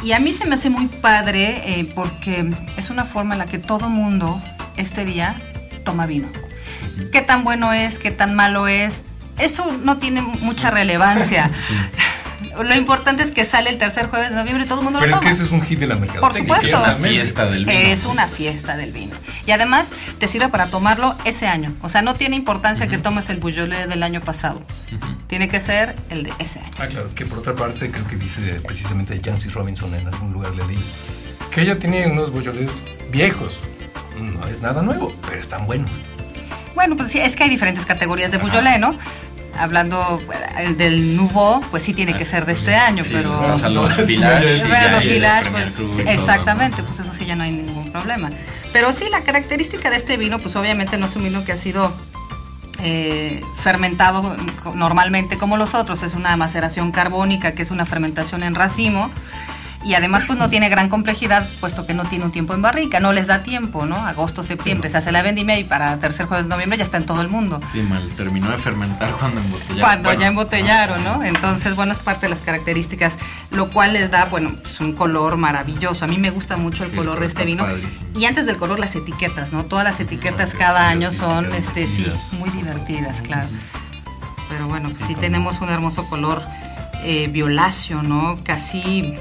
Y 0.03 0.13
a 0.13 0.19
mí 0.19 0.33
se 0.33 0.45
me 0.45 0.55
hace 0.55 0.69
muy 0.69 0.87
padre 0.87 1.61
eh, 1.65 1.91
porque 1.93 2.49
es 2.77 2.89
una 2.89 3.05
forma 3.05 3.35
en 3.35 3.39
la 3.39 3.45
que 3.45 3.59
todo 3.59 3.89
mundo 3.89 4.41
este 4.77 5.05
día 5.05 5.35
toma 5.83 6.07
vino. 6.07 6.29
¿Qué 7.11 7.21
tan 7.21 7.43
bueno 7.43 7.71
es? 7.73 7.99
¿Qué 7.99 8.11
tan 8.11 8.35
malo 8.35 8.67
es? 8.67 9.03
Eso 9.37 9.71
no 9.83 9.97
tiene 9.97 10.21
mucha 10.21 10.71
relevancia. 10.71 11.49
Lo 12.63 12.75
importante 12.75 13.23
es 13.23 13.31
que 13.31 13.45
sale 13.45 13.69
el 13.69 13.77
tercer 13.77 14.07
jueves 14.07 14.29
de 14.29 14.35
noviembre 14.35 14.65
y 14.65 14.67
todo 14.67 14.79
el 14.79 14.83
mundo 14.83 14.99
Pero 14.99 15.09
lo 15.11 15.15
es 15.15 15.19
toma. 15.19 15.29
que 15.29 15.35
ese 15.35 15.43
es 15.45 15.51
un 15.51 15.61
hit 15.61 15.79
de 15.79 15.87
la 15.87 15.95
mercadotecnia. 15.95 16.47
Por 16.47 16.57
supuesto. 16.57 16.67
Es 16.67 16.83
una 16.83 16.93
fiesta 16.95 17.45
del 17.45 17.65
vino. 17.65 17.79
Es 17.79 18.03
una 18.05 18.27
fiesta 18.27 18.77
del 18.77 18.91
vino. 18.91 19.15
Y 19.45 19.51
además 19.51 19.91
te 20.19 20.27
sirve 20.27 20.49
para 20.49 20.67
tomarlo 20.67 21.15
ese 21.25 21.47
año. 21.47 21.75
O 21.81 21.89
sea, 21.89 22.01
no 22.01 22.13
tiene 22.13 22.35
importancia 22.35 22.85
uh 22.85 22.87
-huh. 22.87 22.91
que 22.91 22.97
tomes 22.97 23.29
el 23.29 23.37
Beaujolais 23.37 23.87
del 23.87 24.03
año 24.03 24.21
pasado. 24.21 24.59
Uh 24.91 24.95
-huh. 24.95 25.17
Tiene 25.27 25.47
que 25.49 25.59
ser 25.59 25.95
el 26.09 26.23
de 26.23 26.33
ese 26.39 26.59
año. 26.59 26.71
Ah, 26.79 26.87
claro. 26.87 27.09
Que 27.15 27.25
por 27.25 27.39
otra 27.39 27.55
parte 27.55 27.89
creo 27.91 28.07
que 28.07 28.15
dice 28.17 28.41
precisamente 28.65 29.19
Jancy 29.23 29.49
Robinson 29.49 29.93
en 29.95 30.07
algún 30.07 30.33
lugar 30.33 30.53
le 30.55 30.65
leí 30.67 30.83
que 31.51 31.61
ella 31.61 31.77
tiene 31.79 32.07
unos 32.07 32.31
Beaujolais 32.33 32.69
viejos. 33.11 33.59
No 34.19 34.47
es 34.47 34.61
nada 34.61 34.81
nuevo, 34.81 35.13
pero 35.25 35.37
están 35.39 35.65
buenos. 35.65 35.89
Bueno, 36.75 36.95
pues 36.95 37.09
sí, 37.09 37.19
es 37.19 37.35
que 37.35 37.43
hay 37.43 37.49
diferentes 37.49 37.85
categorías 37.85 38.31
de 38.31 38.37
Beaujolais, 38.37 38.79
¿no? 38.79 38.95
Hablando 39.57 40.21
del 40.77 41.15
Nouveau, 41.15 41.61
pues 41.71 41.83
sí 41.83 41.93
tiene 41.93 42.13
que 42.13 42.25
ser 42.25 42.45
de 42.45 42.53
este 42.53 42.75
año, 42.75 43.03
sí, 43.03 43.11
pero 43.13 43.47
los, 43.47 43.61
los 43.71 44.07
Village, 44.07 44.91
los 44.91 45.03
Village 45.03 45.49
pues 45.51 45.99
exactamente, 46.05 46.83
pues 46.83 46.99
eso 46.99 47.13
sí 47.13 47.25
ya 47.25 47.35
no 47.35 47.43
hay 47.43 47.51
ningún 47.51 47.91
problema. 47.91 48.29
Pero 48.73 48.93
sí, 48.93 49.05
la 49.11 49.21
característica 49.21 49.89
de 49.89 49.97
este 49.97 50.17
vino, 50.17 50.39
pues 50.39 50.55
obviamente 50.55 50.97
no 50.97 51.05
es 51.05 51.15
un 51.15 51.23
vino 51.23 51.43
que 51.43 51.51
ha 51.51 51.57
sido 51.57 51.93
eh, 52.83 53.43
fermentado 53.57 54.35
normalmente 54.73 55.37
como 55.37 55.57
los 55.57 55.75
otros, 55.75 56.03
es 56.03 56.15
una 56.15 56.35
maceración 56.37 56.91
carbónica, 56.91 57.53
que 57.53 57.61
es 57.61 57.71
una 57.71 57.85
fermentación 57.85 58.43
en 58.43 58.55
racimo 58.55 59.11
y 59.83 59.95
además 59.95 60.23
pues 60.27 60.37
no 60.37 60.49
tiene 60.49 60.69
gran 60.69 60.89
complejidad 60.89 61.47
puesto 61.59 61.85
que 61.85 61.93
no 61.93 62.05
tiene 62.05 62.25
un 62.25 62.31
tiempo 62.31 62.53
en 62.53 62.61
barrica, 62.61 62.99
no 62.99 63.13
les 63.13 63.27
da 63.27 63.43
tiempo, 63.43 63.85
¿no? 63.85 63.95
Agosto, 64.05 64.43
septiembre 64.43 64.89
se 64.89 64.97
hace 64.97 65.11
la 65.11 65.21
vendimia 65.21 65.57
y 65.57 65.63
para 65.63 65.97
tercer 65.97 66.27
jueves 66.27 66.45
de 66.45 66.49
noviembre 66.49 66.77
ya 66.77 66.83
está 66.83 66.97
en 66.97 67.05
todo 67.05 67.21
el 67.21 67.29
mundo. 67.29 67.59
Sí, 67.71 67.81
mal, 67.81 68.07
terminó 68.11 68.49
de 68.51 68.57
fermentar 68.57 69.11
cuando 69.13 69.41
embotellaron. 69.41 69.81
Cuando 69.81 70.09
bueno, 70.09 70.21
ya 70.21 70.27
embotellaron, 70.27 71.03
¿no? 71.03 71.23
Entonces, 71.23 71.75
bueno, 71.75 71.93
es 71.93 71.99
parte 71.99 72.27
de 72.27 72.29
las 72.29 72.39
características, 72.39 73.17
lo 73.51 73.69
cual 73.69 73.93
les 73.93 74.11
da, 74.11 74.25
bueno, 74.25 74.53
pues 74.61 74.79
un 74.79 74.93
color 74.93 75.37
maravilloso. 75.37 76.05
A 76.05 76.07
mí 76.07 76.17
me 76.17 76.29
gusta 76.29 76.57
mucho 76.57 76.83
el 76.83 76.91
sí, 76.91 76.95
color 76.95 77.19
de 77.19 77.25
este 77.25 77.45
vino. 77.45 77.63
Padrísimo. 77.63 78.05
Y 78.15 78.25
antes 78.25 78.45
del 78.45 78.57
color 78.57 78.79
las 78.79 78.95
etiquetas, 78.95 79.51
¿no? 79.51 79.65
Todas 79.65 79.83
las 79.83 79.99
etiquetas 79.99 80.53
cada 80.53 80.89
año 80.89 81.11
son, 81.11 81.53
este, 81.55 81.87
sí, 81.87 82.05
muy 82.33 82.49
divertidas, 82.49 83.21
claro. 83.21 83.47
Pero 84.49 84.67
bueno, 84.67 84.89
pues 84.89 85.05
sí 85.05 85.15
tenemos 85.15 85.61
un 85.61 85.69
hermoso 85.69 86.07
color 86.09 86.43
eh, 87.03 87.29
violáceo, 87.31 88.03
¿no? 88.03 88.37
Casi 88.43 89.17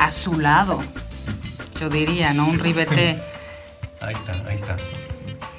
azulado, 0.00 0.82
yo 1.80 1.88
diría, 1.88 2.32
¿no? 2.34 2.46
Un 2.46 2.58
ribete. 2.58 3.20
Ahí 4.00 4.14
está, 4.14 4.32
ahí 4.48 4.56
está. 4.56 4.76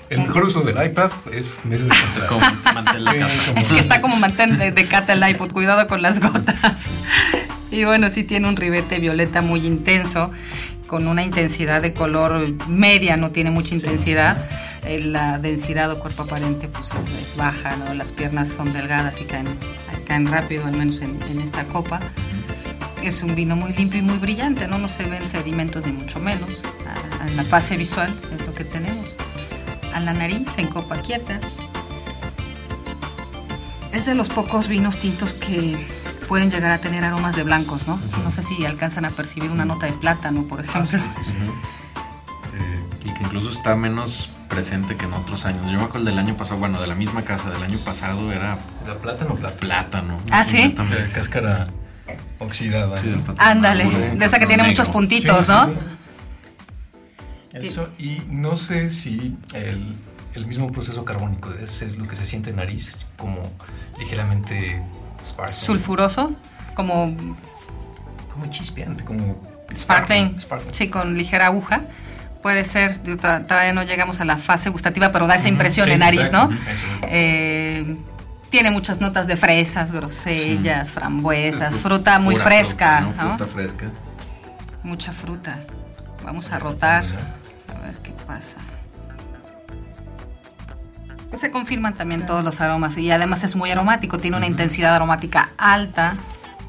El 0.10 0.22
mejor 0.22 0.46
uso 0.46 0.62
del 0.62 0.84
iPad 0.84 1.12
es 1.32 1.52
medio 1.64 1.86
de 1.86 1.92
Es 1.94 2.24
como 2.26 2.42
de 2.42 2.50
Sí, 2.50 2.56
capa. 2.66 2.94
como- 3.46 3.60
Es 3.62 3.72
que 3.72 3.80
está 3.80 4.02
como 4.02 4.16
mantén 4.18 4.58
de, 4.58 4.72
de 4.72 4.86
cata 4.88 5.14
el 5.14 5.30
iPod, 5.30 5.52
cuidado 5.52 5.88
con 5.88 6.02
las 6.02 6.20
gotas. 6.20 6.90
Y 7.72 7.86
bueno, 7.86 8.10
sí 8.10 8.26
tiene 8.26 8.50
un 8.50 8.58
ribete 8.58 9.00
violeta 9.00 9.42
muy 9.42 9.66
intenso, 9.66 10.30
con 10.88 11.08
una 11.08 11.24
intensidad 11.24 11.82
de 11.82 11.94
color 11.94 12.52
media, 12.68 13.16
no 13.16 13.32
tiene 13.32 13.50
mucha 13.52 13.74
intensidad. 13.76 14.44
Eh, 14.84 15.00
La 15.00 15.38
densidad 15.40 15.90
o 15.92 16.00
cuerpo 16.00 16.24
aparente 16.24 16.68
pues 16.68 16.88
es, 16.88 17.30
es 17.30 17.38
baja, 17.38 17.78
¿no? 17.78 17.94
las 17.94 18.12
piernas 18.12 18.50
son 18.50 18.74
delgadas 18.74 19.22
y 19.22 19.24
caen, 19.24 19.48
caen 20.06 20.28
rápido, 20.28 20.66
al 20.66 20.74
menos 20.74 21.00
en, 21.00 21.18
en 21.32 21.40
esta 21.40 21.64
copa. 21.64 22.02
Es 23.02 23.24
un 23.24 23.36
vino 23.36 23.56
muy 23.56 23.74
limpio 23.74 24.00
y 24.00 24.04
muy 24.04 24.18
brillante, 24.18 24.68
no, 24.68 24.78
no 24.78 24.88
se 24.88 25.04
ven 25.04 25.26
sedimentos 25.26 25.86
ni 25.86 25.92
mucho 25.92 26.20
menos. 26.20 26.50
A- 26.88 27.28
En 27.28 27.38
la 27.38 27.44
fase 27.44 27.78
visual 27.78 28.14
es 28.34 28.46
lo 28.46 28.54
que 28.54 28.64
tenemos. 28.64 29.16
A 29.94 30.00
la 30.00 30.14
nariz 30.14 30.58
en 30.58 30.68
copa 30.68 31.02
quieta, 31.02 31.40
es 33.92 34.06
de 34.06 34.16
los 34.16 34.30
pocos 34.30 34.68
vinos 34.68 34.98
tintos 35.00 35.34
que 35.34 35.86
pueden 36.28 36.50
llegar 36.50 36.72
a 36.72 36.78
tener 36.80 37.04
aromas 37.04 37.36
de 37.36 37.44
blancos, 37.44 37.88
¿no? 37.88 38.00
No 38.24 38.32
sé 38.32 38.42
si 38.42 38.66
alcanzan 38.66 39.06
a 39.06 39.10
percibir 39.10 39.52
una 39.52 39.66
nota 39.66 39.86
de 39.86 39.94
plátano, 39.94 40.44
por 40.44 40.62
ejemplo. 40.62 40.82
Ah, 40.82 40.86
sí, 40.86 40.98
sí, 41.24 41.32
sí. 41.32 41.34
Eh, 42.54 42.84
Y 43.10 43.14
que 43.14 43.24
incluso 43.24 43.50
está 43.50 43.76
menos 43.76 44.30
presente 44.48 44.96
que 44.96 45.06
en 45.06 45.14
otros 45.14 45.46
años. 45.46 45.64
Yo 45.72 45.78
me 45.78 45.84
acuerdo 45.84 46.06
del 46.08 46.18
año 46.20 46.36
pasado, 46.38 46.60
bueno, 46.60 46.80
de 46.80 46.88
la 46.88 46.96
misma 46.96 47.24
casa 47.24 47.50
del 47.50 47.62
año 47.64 47.78
pasado 47.80 48.32
era 48.32 48.58
¿Era 48.86 48.96
plátano 48.96 49.34
o 49.34 49.36
plátano? 49.38 49.60
plátano. 49.60 50.18
Ah, 50.32 50.44
¿sí? 50.46 50.58
Eh, 50.78 51.10
cáscara 51.14 51.68
oxidada. 52.40 53.02
Sí, 53.02 53.16
Ándale, 53.38 53.86
de 53.86 54.26
esa 54.26 54.40
que 54.40 54.48
tiene 54.48 54.64
negro. 54.64 54.72
muchos 54.82 54.90
puntitos, 54.90 55.46
Sí, 55.46 55.52
¿no? 55.52 55.66
sí, 55.68 55.74
sí. 57.52 57.68
Eso, 57.68 57.90
y 58.00 58.22
no 58.30 58.56
sé 58.56 58.90
si 58.90 59.36
el, 59.54 59.96
el 60.36 60.46
mismo 60.48 60.72
proceso 60.72 61.04
carbónico 61.04 61.52
es, 61.62 61.82
es 61.82 61.98
lo 61.98 62.08
que 62.08 62.16
se 62.16 62.26
siente 62.26 62.52
en 62.52 62.56
nariz, 62.58 62.96
como 63.18 63.42
ligeramente 64.00 64.82
sparkling. 65.26 65.56
Sulfuroso, 65.58 66.34
como 66.76 67.16
Como 68.32 68.46
chispeante, 68.50 69.04
como 69.04 69.38
sparkling, 69.76 70.40
sparkling. 70.40 70.74
sí, 70.74 70.88
con 70.88 71.18
ligera 71.18 71.48
aguja. 71.48 71.82
Puede 72.42 72.66
ser, 72.66 72.98
todavía 72.98 73.72
no 73.74 73.84
llegamos 73.84 74.20
a 74.20 74.26
la 74.26 74.38
fase 74.40 74.70
gustativa, 74.72 75.12
pero 75.12 75.28
da 75.28 75.36
esa 75.36 75.48
impresión 75.48 75.86
sí, 75.86 75.92
en 75.92 76.00
nariz, 76.00 76.22
exacto, 76.22 76.50
¿no? 76.50 76.58
Eh, 77.04 77.98
tiene 78.52 78.70
muchas 78.70 79.02
notas 79.02 79.26
de 79.26 79.36
fresas, 79.38 79.92
grosellas, 79.92 80.92
frambuesas, 80.92 81.74
Fru- 81.74 81.80
fruta 81.80 82.20
muy 82.20 82.36
pura 82.36 82.46
fresca, 82.46 82.98
fruta, 83.00 83.24
¿no? 83.24 83.38
Fruta 83.38 83.52
fresca. 83.52 83.86
Mucha 84.84 85.12
fruta. 85.14 85.58
Vamos 86.24 86.52
a 86.52 86.60
rotar. 86.60 87.04
A 87.04 87.86
ver 87.86 87.96
qué 88.04 88.12
pasa. 88.28 88.58
Pues 91.30 91.40
se 91.42 91.50
confirman 91.50 91.94
también 91.94 92.26
todos 92.26 92.44
los 92.44 92.60
aromas 92.60 92.98
y 92.98 93.10
además 93.10 93.44
es 93.44 93.56
muy 93.56 93.72
aromático, 93.72 94.20
tiene 94.20 94.36
una 94.38 94.48
intensidad 94.48 94.94
aromática 94.96 95.50
alta. 95.58 96.16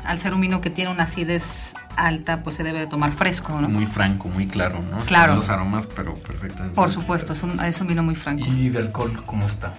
Al 0.05 0.19
ser 0.19 0.35
un 0.35 0.41
vino 0.41 0.61
que 0.61 0.71
tiene 0.71 0.91
una 0.91 1.05
acidez 1.05 1.75
alta, 1.97 2.43
pues 2.43 2.57
se 2.57 2.63
debe 2.65 2.79
de 2.81 2.87
tomar 2.87 3.13
fresco, 3.13 3.61
¿no? 3.61 3.69
Muy 3.69 3.87
franco, 3.87 4.29
muy 4.29 4.47
claro, 4.47 4.77
¿no? 4.81 5.03
Están 5.03 5.05
Claro. 5.05 5.35
los 5.37 5.49
aromas, 5.49 5.87
pero 5.87 6.15
perfectamente. 6.15 6.75
Por 6.75 6.91
supuesto, 6.91 7.33
es 7.33 7.43
un, 7.43 7.59
es 7.61 7.81
un 7.81 7.87
vino 7.89 8.03
muy 8.03 8.15
franco. 8.17 8.45
¿Y 8.47 8.69
de 8.69 8.79
alcohol 8.81 9.23
cómo 9.27 9.47
está? 9.47 9.75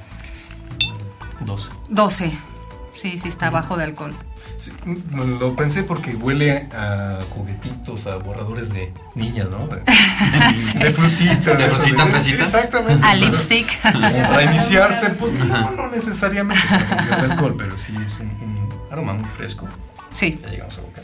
12. 1.45 1.69
12. 1.89 2.32
Sí, 2.93 3.17
sí, 3.17 3.27
está 3.27 3.49
bajo 3.49 3.77
de 3.77 3.86
alcohol. 3.86 4.13
Sí, 4.60 4.71
lo, 5.13 5.56
pensé 5.56 5.84
porque 5.84 6.15
huele 6.15 6.69
a 6.73 7.19
juguetitos, 7.29 8.08
a 8.08 8.17
borradores 8.17 8.73
de 8.73 8.93
niñas, 9.15 9.49
¿no? 9.49 9.67
De, 9.67 9.82
de 10.79 10.93
frutita. 10.93 11.56
¿De 11.56 11.67
rosita 11.67 12.06
fresita? 12.06 12.43
Exactamente. 12.43 13.06
A 13.06 13.15
lipstick. 13.15 13.82
Para 13.82 14.43
iniciarse, 14.43 15.10
pues 15.12 15.34
no, 15.34 15.71
no 15.71 15.89
necesariamente 15.89 16.62
para 16.69 17.25
de 17.27 17.34
alcohol, 17.34 17.56
pero 17.58 17.77
sí 17.77 17.93
es 18.03 18.19
un, 18.19 18.27
un 18.27 18.69
aroma 18.91 19.13
muy 19.13 19.29
fresco. 19.29 19.67
Sí. 20.13 20.39
Ya 20.41 20.49
llegamos 20.49 20.77
a 20.77 20.82
boca. 20.82 21.01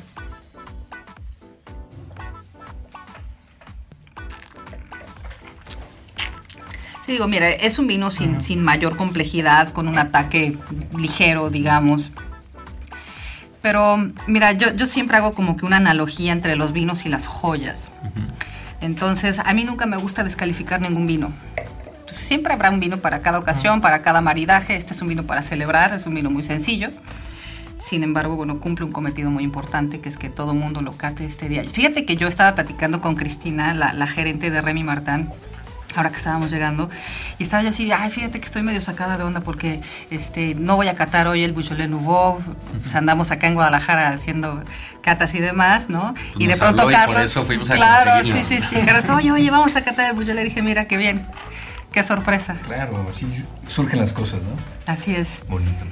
Sí, 7.10 7.14
digo, 7.14 7.28
mira, 7.28 7.50
es 7.50 7.80
un 7.80 7.88
vino 7.88 8.12
sin, 8.12 8.40
sin 8.40 8.62
mayor 8.62 8.96
complejidad, 8.96 9.70
con 9.72 9.88
un 9.88 9.98
ataque 9.98 10.56
ligero, 10.96 11.50
digamos. 11.50 12.12
Pero, 13.64 13.98
mira, 14.28 14.52
yo, 14.52 14.76
yo 14.76 14.86
siempre 14.86 15.18
hago 15.18 15.34
como 15.34 15.58
que 15.58 15.66
una 15.66 15.78
analogía 15.78 16.32
entre 16.32 16.56
los 16.56 16.72
vinos 16.72 17.08
y 17.08 17.10
las 17.10 17.26
joyas. 17.26 17.90
Entonces, 18.80 19.40
a 19.44 19.56
mí 19.56 19.64
nunca 19.64 19.88
me 19.88 19.98
gusta 19.98 20.24
descalificar 20.24 20.82
ningún 20.82 21.08
vino. 21.08 21.34
Entonces, 21.58 22.28
siempre 22.28 22.54
habrá 22.54 22.70
un 22.70 22.80
vino 22.80 22.98
para 22.98 23.24
cada 23.24 23.40
ocasión, 23.40 23.82
para 23.82 24.04
cada 24.04 24.22
maridaje. 24.22 24.76
Este 24.76 24.94
es 24.94 25.02
un 25.02 25.08
vino 25.08 25.24
para 25.24 25.42
celebrar, 25.42 25.92
es 25.96 26.06
un 26.06 26.14
vino 26.14 26.30
muy 26.30 26.44
sencillo. 26.44 26.92
Sin 27.82 28.04
embargo, 28.04 28.36
bueno, 28.36 28.60
cumple 28.60 28.86
un 28.86 28.92
cometido 28.92 29.32
muy 29.32 29.44
importante, 29.44 30.00
que 30.00 30.10
es 30.10 30.18
que 30.18 30.30
todo 30.30 30.54
mundo 30.54 30.84
lo 30.84 30.92
cate 30.92 31.26
este 31.26 31.50
día. 31.50 31.64
Fíjate 31.64 32.06
que 32.06 32.18
yo 32.18 32.28
estaba 32.28 32.54
platicando 32.54 33.02
con 33.02 33.16
Cristina, 33.16 33.74
la, 33.74 33.94
la 33.94 34.06
gerente 34.06 34.52
de 34.52 34.62
Remy 34.62 34.84
Martin, 34.84 35.28
ahora 35.96 36.12
que 36.12 36.18
estábamos 36.18 36.52
llegando, 36.52 36.90
y 37.40 37.44
estaba 37.44 37.64
yo 37.64 37.70
así, 37.70 37.92
ay, 37.92 38.10
fíjate 38.10 38.40
que 38.40 38.46
estoy 38.46 38.62
medio 38.62 38.82
sacada 38.82 39.18
de 39.18 39.24
onda 39.24 39.42
porque 39.42 39.82
este, 40.12 40.54
no 40.56 40.76
voy 40.76 40.88
a 40.88 40.96
catar 40.96 41.28
hoy 41.28 41.44
el 41.44 41.52
Beaujolais 41.54 41.90
Nouveau, 41.90 42.40
pues 42.82 42.94
andamos 42.96 43.32
acá 43.32 43.48
en 43.48 43.56
Guadalajara 43.56 44.10
haciendo 44.10 44.64
catas 45.02 45.34
y 45.34 45.40
demás, 45.40 45.90
¿no? 45.90 46.14
y 46.38 46.48
de 46.48 46.56
pronto 46.58 46.84
habló 46.84 46.92
y 46.92 46.96
por 46.96 47.06
Carlos, 47.16 47.32
eso 47.32 47.44
fuimos 47.44 47.70
a 47.72 47.76
claro, 47.76 48.24
sí, 48.24 48.44
sí, 48.44 48.62
sí, 48.62 48.76
Carlos, 48.86 49.10
oye, 49.10 49.32
oye, 49.32 49.50
vamos 49.50 49.76
a 49.76 49.84
catar 49.84 50.12
el 50.12 50.16
Beaujolais, 50.16 50.46
dije, 50.46 50.62
mira, 50.62 50.86
qué 50.86 50.98
bien, 50.98 51.26
qué 51.92 52.04
sorpresa, 52.04 52.56
Claro, 52.68 53.08
así 53.10 53.26
surgen 53.66 54.00
las 54.00 54.14
cosas, 54.14 54.42
¿no? 54.44 54.92
así 54.92 55.16
es. 55.16 55.42
Bonito. 55.50 55.86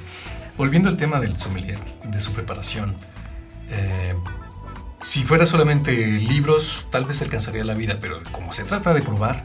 Volviendo 0.56 0.88
al 0.88 0.96
tema 0.96 1.20
del 1.20 1.36
sommelier, 1.36 1.78
de 2.04 2.20
su 2.20 2.32
preparación. 2.32 2.94
eh, 3.70 4.14
si 5.06 5.22
fuera 5.22 5.46
solamente 5.46 5.92
libros, 6.18 6.86
tal 6.90 7.04
vez 7.04 7.22
alcanzaría 7.22 7.64
la 7.64 7.74
vida, 7.74 7.96
pero 8.00 8.20
como 8.32 8.52
se 8.52 8.64
trata 8.64 8.92
de 8.92 9.00
probar, 9.00 9.44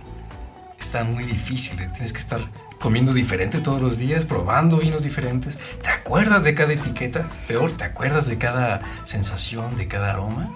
está 0.84 1.04
muy 1.04 1.24
difícil. 1.24 1.80
eh, 1.80 1.89
Tienes 1.93 2.13
que 2.13 2.19
estar 2.19 2.41
comiendo 2.80 3.13
diferente 3.13 3.60
todos 3.60 3.82
los 3.82 3.98
días, 3.98 4.26
probando 4.26 4.78
vinos 4.78 5.04
diferentes. 5.04 5.58
¿Te 5.82 5.89
acuerdas 5.89 6.43
de 6.43 6.54
cada 6.54 6.74
etiqueta? 6.74 7.30
Peor, 7.48 7.72
¿te 7.72 7.86
acuerdas 7.86 8.28
de 8.28 8.38
cada 8.38 8.82
sensación, 9.04 9.78
de 9.78 9.88
cada 9.88 10.12
aroma? 10.12 10.52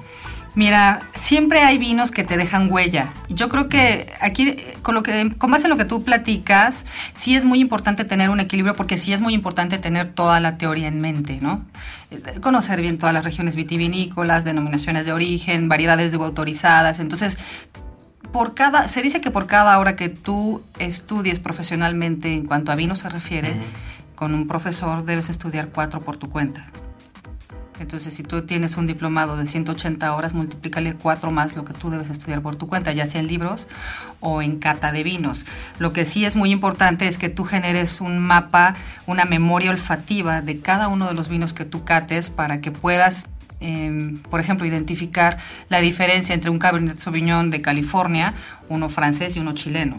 Mira, 0.53 1.03
siempre 1.13 1.59
hay 1.59 1.77
vinos 1.77 2.09
que 2.11 2.23
te 2.23 2.35
dejan 2.35 2.71
huella. 2.71 3.13
Yo 3.29 3.47
creo 3.47 3.69
que 3.69 4.11
aquí, 4.19 4.57
con 4.81 4.95
lo 4.95 5.03
que, 5.03 5.35
con 5.37 5.51
base 5.51 5.65
en 5.65 5.69
lo 5.69 5.77
que 5.77 5.85
tú 5.85 6.03
platicas, 6.03 6.83
sí 7.13 7.35
es 7.35 7.45
muy 7.45 7.59
importante 7.61 8.05
tener 8.05 8.31
un 8.31 8.39
equilibrio, 8.39 8.75
porque 8.75 8.97
sí 8.97 9.13
es 9.13 9.21
muy 9.21 9.35
importante 9.35 9.77
tener 9.77 10.09
toda 10.13 10.39
la 10.39 10.57
teoría 10.57 10.87
en 10.87 10.99
mente, 10.99 11.37
¿no? 11.41 11.63
Eh, 12.09 12.39
Conocer 12.41 12.81
bien 12.81 12.97
todas 12.97 13.13
las 13.13 13.23
regiones 13.23 13.55
vitivinícolas, 13.55 14.45
denominaciones 14.45 15.05
de 15.05 15.13
origen, 15.13 15.69
variedades 15.69 16.11
de 16.11 16.17
autorizadas. 16.17 16.99
Entonces, 16.99 17.37
por 18.31 18.53
cada, 18.53 18.87
se 18.87 19.01
dice 19.01 19.21
que 19.21 19.31
por 19.31 19.47
cada 19.47 19.77
hora 19.79 19.95
que 19.95 20.09
tú 20.09 20.63
estudies 20.79 21.39
profesionalmente 21.39 22.33
en 22.33 22.45
cuanto 22.45 22.71
a 22.71 22.75
vino 22.75 22.95
se 22.95 23.09
refiere, 23.09 23.55
con 24.15 24.33
un 24.33 24.47
profesor 24.47 25.05
debes 25.05 25.29
estudiar 25.29 25.69
cuatro 25.69 26.01
por 26.01 26.17
tu 26.17 26.29
cuenta. 26.29 26.65
Entonces, 27.79 28.13
si 28.13 28.23
tú 28.23 28.41
tienes 28.41 28.75
un 28.77 28.87
diplomado 28.87 29.37
de 29.37 29.45
180 29.45 30.13
horas, 30.15 30.33
multiplícale 30.33 30.95
cuatro 30.95 31.31
más 31.31 31.55
lo 31.55 31.63
que 31.63 31.73
tú 31.73 31.89
debes 31.89 32.09
estudiar 32.09 32.41
por 32.41 32.55
tu 32.55 32.67
cuenta, 32.67 32.91
ya 32.91 33.05
sea 33.05 33.21
en 33.21 33.27
libros 33.27 33.67
o 34.19 34.41
en 34.41 34.57
cata 34.57 34.91
de 34.91 35.03
vinos. 35.03 35.45
Lo 35.77 35.93
que 35.93 36.05
sí 36.05 36.25
es 36.25 36.35
muy 36.35 36.51
importante 36.51 37.07
es 37.07 37.17
que 37.17 37.29
tú 37.29 37.43
generes 37.43 38.01
un 38.01 38.19
mapa, 38.19 38.75
una 39.05 39.25
memoria 39.25 39.69
olfativa 39.69 40.41
de 40.41 40.59
cada 40.59 40.87
uno 40.87 41.07
de 41.07 41.13
los 41.13 41.27
vinos 41.29 41.53
que 41.53 41.65
tú 41.65 41.83
cates 41.83 42.29
para 42.29 42.61
que 42.61 42.71
puedas, 42.71 43.27
eh, 43.59 44.15
por 44.29 44.39
ejemplo, 44.39 44.65
identificar 44.65 45.37
la 45.69 45.81
diferencia 45.81 46.35
entre 46.35 46.49
un 46.49 46.59
Cabernet 46.59 46.97
Sauvignon 46.97 47.49
de 47.49 47.61
California, 47.61 48.33
uno 48.69 48.89
francés 48.89 49.35
y 49.35 49.39
uno 49.39 49.53
chileno. 49.53 49.97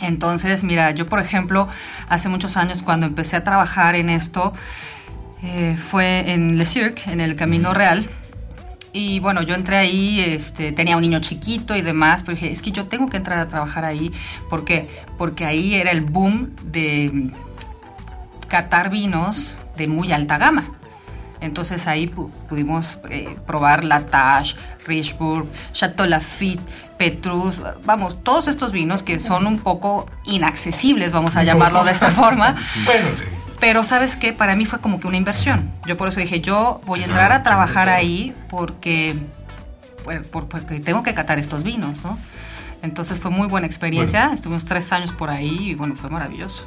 Entonces, 0.00 0.64
mira, 0.64 0.92
yo 0.92 1.06
por 1.06 1.20
ejemplo, 1.20 1.68
hace 2.08 2.28
muchos 2.28 2.56
años 2.56 2.82
cuando 2.82 3.06
empecé 3.06 3.36
a 3.36 3.44
trabajar 3.44 3.94
en 3.94 4.08
esto, 4.08 4.54
eh, 5.42 5.76
fue 5.78 6.32
en 6.32 6.56
Le 6.58 6.66
Cirque, 6.66 7.10
en 7.10 7.20
el 7.20 7.36
Camino 7.36 7.74
Real. 7.74 8.08
Y 8.92 9.20
bueno, 9.20 9.42
yo 9.42 9.54
entré 9.54 9.76
ahí, 9.76 10.20
este, 10.20 10.72
tenía 10.72 10.96
un 10.96 11.02
niño 11.02 11.20
chiquito 11.20 11.76
y 11.76 11.82
demás, 11.82 12.22
pero 12.22 12.34
dije, 12.34 12.50
es 12.50 12.60
que 12.60 12.72
yo 12.72 12.86
tengo 12.86 13.08
que 13.08 13.18
entrar 13.18 13.38
a 13.38 13.48
trabajar 13.48 13.84
ahí. 13.84 14.10
¿Por 14.48 14.64
qué? 14.64 14.88
Porque 15.16 15.44
ahí 15.44 15.74
era 15.74 15.92
el 15.92 16.00
boom 16.00 16.56
de 16.64 17.30
catar 18.48 18.90
vinos 18.90 19.58
de 19.76 19.86
muy 19.86 20.12
alta 20.12 20.38
gama. 20.38 20.79
Entonces 21.40 21.86
ahí 21.86 22.06
pu- 22.06 22.30
pudimos 22.48 22.98
eh, 23.10 23.34
probar 23.46 23.84
Latache, 23.84 24.56
Richebourg, 24.86 25.46
Chateau 25.72 26.06
Lafite, 26.06 26.62
Petrus, 26.98 27.54
vamos, 27.84 28.22
todos 28.22 28.46
estos 28.48 28.72
vinos 28.72 29.02
que 29.02 29.20
son 29.20 29.46
un 29.46 29.58
poco 29.58 30.06
inaccesibles, 30.24 31.12
vamos 31.12 31.36
a 31.36 31.42
llamarlo 31.44 31.84
de 31.84 31.92
esta 31.92 32.08
forma. 32.12 32.54
Bueno, 32.84 33.08
sí. 33.10 33.24
Pero 33.58 33.84
sabes 33.84 34.16
qué, 34.16 34.32
para 34.32 34.56
mí 34.56 34.64
fue 34.66 34.78
como 34.80 35.00
que 35.00 35.06
una 35.06 35.16
inversión. 35.18 35.70
Yo 35.86 35.96
por 35.96 36.08
eso 36.08 36.20
dije, 36.20 36.40
yo 36.40 36.80
voy 36.86 37.02
a 37.02 37.04
entrar 37.04 37.30
a 37.32 37.42
trabajar 37.42 37.88
ahí 37.90 38.34
porque, 38.48 39.18
por- 40.04 40.22
por- 40.26 40.48
porque 40.48 40.80
tengo 40.80 41.02
que 41.02 41.12
catar 41.14 41.38
estos 41.38 41.62
vinos, 41.62 42.02
¿no? 42.02 42.18
Entonces 42.82 43.18
fue 43.20 43.30
muy 43.30 43.46
buena 43.48 43.66
experiencia. 43.66 44.30
Estuvimos 44.32 44.64
tres 44.64 44.90
años 44.92 45.12
por 45.12 45.28
ahí 45.28 45.70
y 45.70 45.74
bueno, 45.74 45.94
fue 45.94 46.08
maravilloso. 46.08 46.66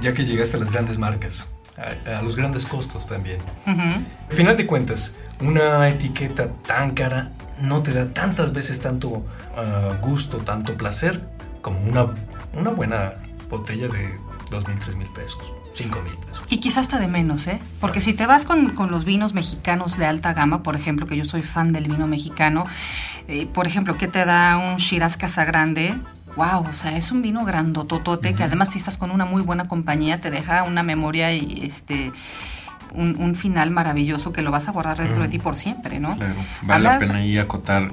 Ya 0.00 0.12
que 0.14 0.24
llegaste 0.24 0.56
a 0.56 0.60
las 0.60 0.70
grandes 0.72 0.98
marcas, 0.98 1.48
a, 1.76 2.18
a 2.18 2.22
los 2.22 2.36
grandes 2.36 2.66
costos 2.66 3.06
también. 3.06 3.38
Al 3.66 4.36
final 4.36 4.56
de 4.56 4.66
cuentas, 4.66 5.16
una 5.40 5.88
etiqueta 5.88 6.48
tan 6.66 6.92
cara 6.92 7.32
no 7.60 7.82
te 7.82 7.92
da 7.92 8.12
tantas 8.12 8.52
veces 8.52 8.80
tanto 8.80 9.24
ah, 9.56 9.96
gusto, 10.00 10.38
tanto 10.38 10.76
placer 10.76 11.26
como 11.60 11.78
una, 11.80 12.06
una 12.54 12.70
buena 12.70 13.12
botella 13.48 13.88
de 13.88 14.18
dos 14.50 14.66
mil, 14.66 14.78
tres 14.80 14.96
mil 14.96 15.08
pesos, 15.08 15.42
cinco 15.74 16.00
mil 16.02 16.14
pesos. 16.14 16.44
Y 16.50 16.58
quizás 16.58 16.82
hasta 16.82 16.98
de 16.98 17.08
menos, 17.08 17.46
¿eh? 17.46 17.60
Porque 17.80 18.00
si 18.00 18.12
te 18.12 18.26
vas 18.26 18.44
con, 18.44 18.70
con 18.70 18.90
los 18.90 19.04
vinos 19.04 19.32
mexicanos 19.32 19.96
de 19.96 20.04
alta 20.06 20.34
gama, 20.34 20.62
por 20.62 20.76
ejemplo, 20.76 21.06
que 21.06 21.16
yo 21.16 21.24
soy 21.24 21.42
fan 21.42 21.72
del 21.72 21.88
vino 21.88 22.06
mexicano, 22.06 22.66
eh, 23.28 23.46
por 23.46 23.66
ejemplo, 23.66 23.96
¿qué 23.96 24.08
te 24.08 24.24
da 24.24 24.58
un 24.58 24.76
Shiraz 24.76 25.16
Casagrande? 25.16 25.94
Wow, 26.36 26.66
o 26.68 26.72
sea, 26.72 26.96
es 26.96 27.12
un 27.12 27.20
vino 27.22 27.44
grandototote 27.44 28.34
que 28.34 28.42
además 28.42 28.70
si 28.70 28.78
estás 28.78 28.96
con 28.96 29.10
una 29.10 29.24
muy 29.26 29.42
buena 29.42 29.68
compañía 29.68 30.20
te 30.20 30.30
deja 30.30 30.62
una 30.64 30.82
memoria 30.82 31.32
y 31.32 31.60
este 31.64 32.10
un, 32.94 33.16
un 33.18 33.34
final 33.34 33.70
maravilloso 33.70 34.32
que 34.32 34.42
lo 34.42 34.50
vas 34.50 34.68
a 34.68 34.72
guardar 34.72 34.98
dentro 34.98 35.22
de 35.22 35.28
ti 35.28 35.38
por 35.38 35.56
siempre, 35.56 35.98
¿no? 35.98 36.14
Claro. 36.16 36.34
Vale 36.62 36.84
la 36.84 36.98
pena 36.98 37.16
ahí 37.16 37.38
acotar 37.38 37.90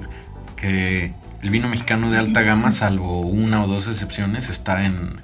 que 0.56 1.12
el 1.42 1.50
vino 1.50 1.68
mexicano 1.68 2.10
de 2.10 2.18
alta 2.18 2.42
gama, 2.42 2.70
salvo 2.70 3.20
una 3.20 3.62
o 3.62 3.66
dos 3.66 3.86
excepciones, 3.88 4.48
está 4.48 4.84
en. 4.84 5.20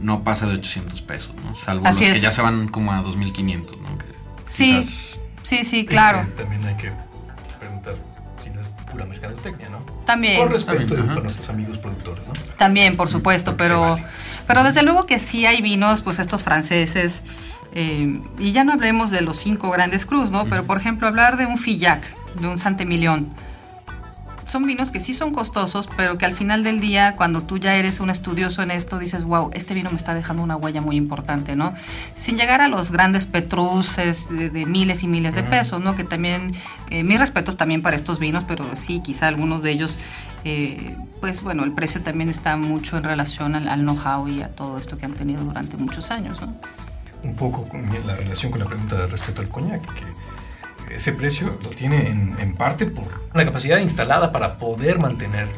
No 0.00 0.24
pasa 0.24 0.46
de 0.46 0.54
800 0.54 1.02
pesos, 1.02 1.34
¿no? 1.44 1.54
Salvo 1.54 1.86
Así 1.86 2.04
los 2.04 2.14
que 2.14 2.20
ya 2.20 2.32
se 2.32 2.42
van 2.42 2.68
como 2.68 2.92
a 2.92 3.02
2500, 3.02 3.78
¿no? 3.80 3.98
Que 3.98 4.06
Sí, 4.46 4.64
quizás- 4.64 5.20
sí, 5.42 5.64
sí, 5.64 5.84
claro. 5.84 6.26
También 6.36 6.64
hay 6.64 6.74
que 6.76 6.90
preguntar 7.58 7.96
si 8.42 8.50
no 8.50 8.60
es 8.60 8.68
pura 8.90 9.06
mercadotecnia, 9.06 9.68
¿no? 9.68 9.78
También. 10.04 10.38
Por 10.38 10.52
respeto 10.52 10.94
También, 10.94 11.14
con 11.14 11.22
nuestros 11.22 11.48
amigos 11.48 11.78
productores, 11.78 12.26
¿no? 12.26 12.32
También, 12.56 12.96
por 12.96 13.08
supuesto, 13.08 13.52
Porque 13.52 13.64
pero, 13.64 13.80
vale. 13.80 14.04
pero 14.46 14.64
desde 14.64 14.82
luego 14.82 15.06
que 15.06 15.18
sí 15.18 15.46
hay 15.46 15.62
vinos, 15.62 16.00
pues 16.00 16.18
estos 16.18 16.42
franceses, 16.42 17.22
eh, 17.72 18.20
y 18.38 18.52
ya 18.52 18.64
no 18.64 18.72
hablemos 18.72 19.10
de 19.10 19.20
los 19.20 19.36
cinco 19.36 19.70
grandes 19.70 20.06
cruz, 20.06 20.30
¿no? 20.30 20.46
Pero 20.46 20.64
por 20.64 20.76
ejemplo, 20.78 21.06
hablar 21.06 21.36
de 21.36 21.46
un 21.46 21.58
Fillac, 21.58 22.04
de 22.40 22.48
un 22.48 22.58
Santemillón. 22.58 23.28
Son 24.50 24.66
vinos 24.66 24.90
que 24.90 24.98
sí 24.98 25.14
son 25.14 25.32
costosos, 25.32 25.88
pero 25.96 26.18
que 26.18 26.24
al 26.24 26.32
final 26.32 26.64
del 26.64 26.80
día, 26.80 27.14
cuando 27.14 27.42
tú 27.42 27.58
ya 27.58 27.76
eres 27.76 28.00
un 28.00 28.10
estudioso 28.10 28.62
en 28.62 28.72
esto, 28.72 28.98
dices, 28.98 29.22
wow, 29.22 29.48
este 29.54 29.74
vino 29.74 29.90
me 29.90 29.96
está 29.96 30.12
dejando 30.12 30.42
una 30.42 30.56
huella 30.56 30.80
muy 30.80 30.96
importante, 30.96 31.54
¿no? 31.54 31.72
Sin 32.16 32.36
llegar 32.36 32.60
a 32.60 32.66
los 32.66 32.90
grandes 32.90 33.26
petruces 33.26 34.28
de, 34.28 34.50
de 34.50 34.66
miles 34.66 35.04
y 35.04 35.06
miles 35.06 35.36
de 35.36 35.44
pesos, 35.44 35.80
¿no? 35.80 35.94
Que 35.94 36.02
también, 36.02 36.52
eh, 36.90 37.04
mis 37.04 37.20
respetos 37.20 37.56
también 37.56 37.80
para 37.80 37.94
estos 37.94 38.18
vinos, 38.18 38.42
pero 38.42 38.64
sí, 38.74 39.00
quizá 39.04 39.28
algunos 39.28 39.62
de 39.62 39.70
ellos, 39.70 39.98
eh, 40.42 40.96
pues 41.20 41.42
bueno, 41.42 41.62
el 41.62 41.70
precio 41.70 42.02
también 42.02 42.28
está 42.28 42.56
mucho 42.56 42.96
en 42.96 43.04
relación 43.04 43.54
al, 43.54 43.68
al 43.68 43.82
know-how 43.82 44.26
y 44.26 44.42
a 44.42 44.48
todo 44.48 44.78
esto 44.78 44.98
que 44.98 45.06
han 45.06 45.12
tenido 45.12 45.44
durante 45.44 45.76
muchos 45.76 46.10
años, 46.10 46.40
¿no? 46.40 46.52
Un 47.22 47.36
poco 47.36 47.68
con 47.68 47.88
la 48.04 48.16
relación 48.16 48.50
con 48.50 48.60
la 48.60 48.66
pregunta 48.66 48.96
de 48.96 49.06
respecto 49.06 49.42
al 49.42 49.48
coñac, 49.48 49.82
que 49.94 50.06
ese 50.94 51.12
precio 51.12 51.58
lo 51.62 51.70
tiene 51.70 52.08
en, 52.08 52.36
en 52.38 52.54
parte 52.54 52.86
por 52.86 53.04
la 53.34 53.44
capacidad 53.44 53.78
instalada 53.78 54.32
para 54.32 54.58
poder 54.58 54.98
mantener. 54.98 55.48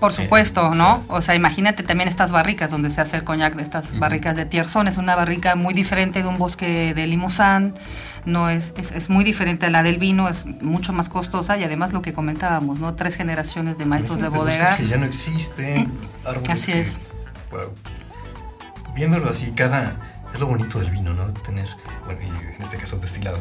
Por 0.00 0.12
eh, 0.12 0.14
supuesto, 0.14 0.74
¿no? 0.74 1.02
O 1.08 1.22
sea, 1.22 1.34
imagínate 1.34 1.82
también 1.82 2.08
estas 2.08 2.30
barricas 2.30 2.70
donde 2.70 2.88
se 2.88 3.00
hace 3.00 3.16
el 3.16 3.24
coñac 3.24 3.56
de 3.56 3.64
estas 3.64 3.98
barricas 3.98 4.36
de 4.36 4.46
Tierson. 4.46 4.86
Es 4.86 4.96
una 4.96 5.16
barrica 5.16 5.56
muy 5.56 5.74
diferente 5.74 6.22
de 6.22 6.28
un 6.28 6.38
bosque 6.38 6.94
de 6.94 7.06
Limousin. 7.08 7.74
No 8.24 8.48
es, 8.48 8.74
es, 8.76 8.92
es 8.92 9.10
muy 9.10 9.24
diferente 9.24 9.66
a 9.66 9.70
la 9.70 9.82
del 9.82 9.98
vino, 9.98 10.28
es 10.28 10.46
mucho 10.62 10.92
más 10.92 11.08
costosa 11.08 11.56
y 11.56 11.64
además 11.64 11.92
lo 11.92 12.02
que 12.02 12.12
comentábamos, 12.12 12.78
¿no? 12.78 12.94
Tres 12.94 13.16
generaciones 13.16 13.76
de 13.78 13.86
maestros 13.86 14.20
de 14.20 14.28
bodega. 14.28 14.76
que 14.76 14.86
ya 14.86 14.98
no 14.98 15.06
existen, 15.06 15.90
árboles 16.24 16.48
Así 16.50 16.72
que- 16.72 16.80
es. 16.80 16.98
wow. 17.50 17.72
Viéndolo 18.94 19.30
así, 19.30 19.52
cada. 19.52 19.96
Es 20.32 20.40
lo 20.40 20.46
bonito 20.46 20.78
del 20.78 20.90
vino, 20.90 21.14
¿no? 21.14 21.26
Tener, 21.32 21.68
bueno, 22.04 22.20
y 22.22 22.54
en 22.56 22.62
este 22.62 22.76
caso 22.76 22.96
destilados, 22.98 23.40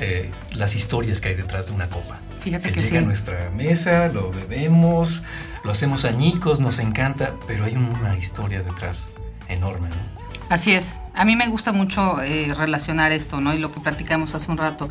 eh, 0.00 0.30
las 0.52 0.74
historias 0.74 1.20
que 1.20 1.28
hay 1.30 1.34
detrás 1.34 1.66
de 1.66 1.72
una 1.72 1.88
copa. 1.88 2.18
Fíjate 2.38 2.68
que 2.68 2.74
que 2.74 2.80
llega 2.82 2.90
sí. 2.90 2.96
a 2.98 3.06
nuestra 3.06 3.50
mesa, 3.50 4.08
lo 4.08 4.30
bebemos, 4.30 5.22
lo 5.64 5.70
hacemos 5.72 6.04
añicos, 6.04 6.60
nos 6.60 6.78
encanta, 6.78 7.32
pero 7.46 7.64
hay 7.64 7.74
una 7.76 8.16
historia 8.16 8.62
detrás 8.62 9.08
enorme, 9.48 9.88
¿no? 9.88 10.24
Así 10.50 10.72
es. 10.72 10.98
A 11.14 11.24
mí 11.24 11.36
me 11.36 11.46
gusta 11.46 11.72
mucho 11.72 12.20
eh, 12.20 12.52
relacionar 12.54 13.12
esto, 13.12 13.40
¿no? 13.40 13.54
Y 13.54 13.58
lo 13.58 13.72
que 13.72 13.80
platicamos 13.80 14.34
hace 14.34 14.50
un 14.50 14.58
rato. 14.58 14.90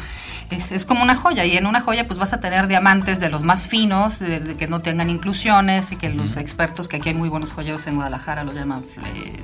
Es, 0.49 0.71
es 0.71 0.85
como 0.85 1.03
una 1.03 1.15
joya. 1.15 1.45
Y 1.45 1.55
en 1.57 1.67
una 1.67 1.79
joya, 1.79 2.07
pues 2.07 2.17
vas 2.19 2.33
a 2.33 2.39
tener 2.39 2.67
diamantes 2.67 3.19
de 3.19 3.29
los 3.29 3.43
más 3.43 3.67
finos, 3.67 4.17
de, 4.17 4.39
de 4.39 4.55
que 4.55 4.67
no 4.67 4.81
tengan 4.81 5.11
inclusiones 5.11 5.91
y 5.91 5.95
que 5.95 6.09
los 6.09 6.37
expertos, 6.37 6.87
que 6.87 6.95
aquí 6.97 7.09
hay 7.09 7.15
muy 7.15 7.29
buenos 7.29 7.51
joyeros 7.51 7.85
en 7.85 7.95
Guadalajara, 7.95 8.43
los 8.43 8.55
llaman 8.55 8.83
fle- 8.83 9.43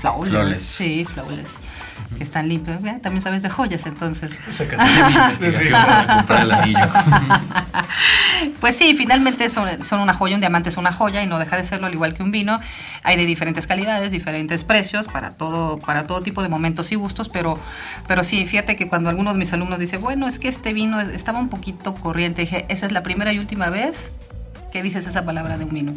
flawless. 0.00 0.28
Flawless. 0.30 0.58
Sí, 0.62 1.04
flawless. 1.04 1.56
Que 2.16 2.24
están 2.24 2.48
limpios. 2.48 2.82
Eh, 2.84 2.98
También 3.02 3.20
sabes 3.22 3.42
de 3.42 3.50
joyas, 3.50 3.84
entonces. 3.86 4.30
O 4.48 4.52
sea, 4.52 4.66
casi 4.68 5.02
mi 5.02 5.12
investigación. 5.14 5.72
para 5.72 6.06
comprar 6.16 6.42
el 6.42 6.52
anillo. 6.52 6.78
Pues 8.60 8.76
sí, 8.76 8.94
finalmente 8.94 9.50
son, 9.50 9.82
son 9.84 10.00
una 10.00 10.14
joya, 10.14 10.34
un 10.36 10.40
diamante 10.40 10.68
es 10.68 10.76
una 10.76 10.92
joya 10.92 11.22
y 11.22 11.26
no 11.26 11.38
deja 11.38 11.56
de 11.56 11.64
serlo 11.64 11.86
al 11.86 11.94
igual 11.94 12.14
que 12.14 12.22
un 12.22 12.30
vino. 12.30 12.60
Hay 13.02 13.16
de 13.16 13.26
diferentes 13.26 13.66
calidades, 13.66 14.10
diferentes 14.12 14.62
precios 14.64 15.08
para 15.08 15.30
todo, 15.30 15.78
para 15.78 16.06
todo 16.06 16.20
tipo 16.22 16.42
de 16.42 16.48
momentos 16.48 16.90
y 16.92 16.94
gustos, 16.94 17.28
pero, 17.28 17.58
pero 18.06 18.22
sí, 18.24 18.46
fíjate 18.46 18.76
que 18.76 18.88
cuando 18.88 19.10
algunos 19.10 19.34
de 19.34 19.38
mis 19.40 19.52
alumnos 19.52 19.78
dicen, 19.80 20.00
bueno, 20.00 20.26
es 20.28 20.38
que 20.38 20.48
este 20.48 20.72
vino 20.72 21.00
es- 21.00 21.08
estaba 21.08 21.38
un 21.40 21.48
poquito 21.48 21.94
corriente, 21.94 22.42
dije, 22.42 22.64
esa 22.68 22.86
es 22.86 22.92
la 22.92 23.02
primera 23.02 23.32
y 23.32 23.38
última 23.38 23.70
vez 23.70 24.12
que 24.72 24.82
dices 24.82 25.06
esa 25.06 25.24
palabra 25.24 25.58
de 25.58 25.64
un 25.64 25.70
vino. 25.74 25.92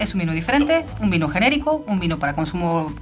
Es 0.00 0.14
un 0.14 0.20
vino 0.20 0.32
diferente, 0.32 0.84
un 0.98 1.10
vino 1.10 1.28
genérico, 1.28 1.84
un 1.86 2.00
vino 2.00 2.18
para 2.18 2.34
consumo 2.34 2.92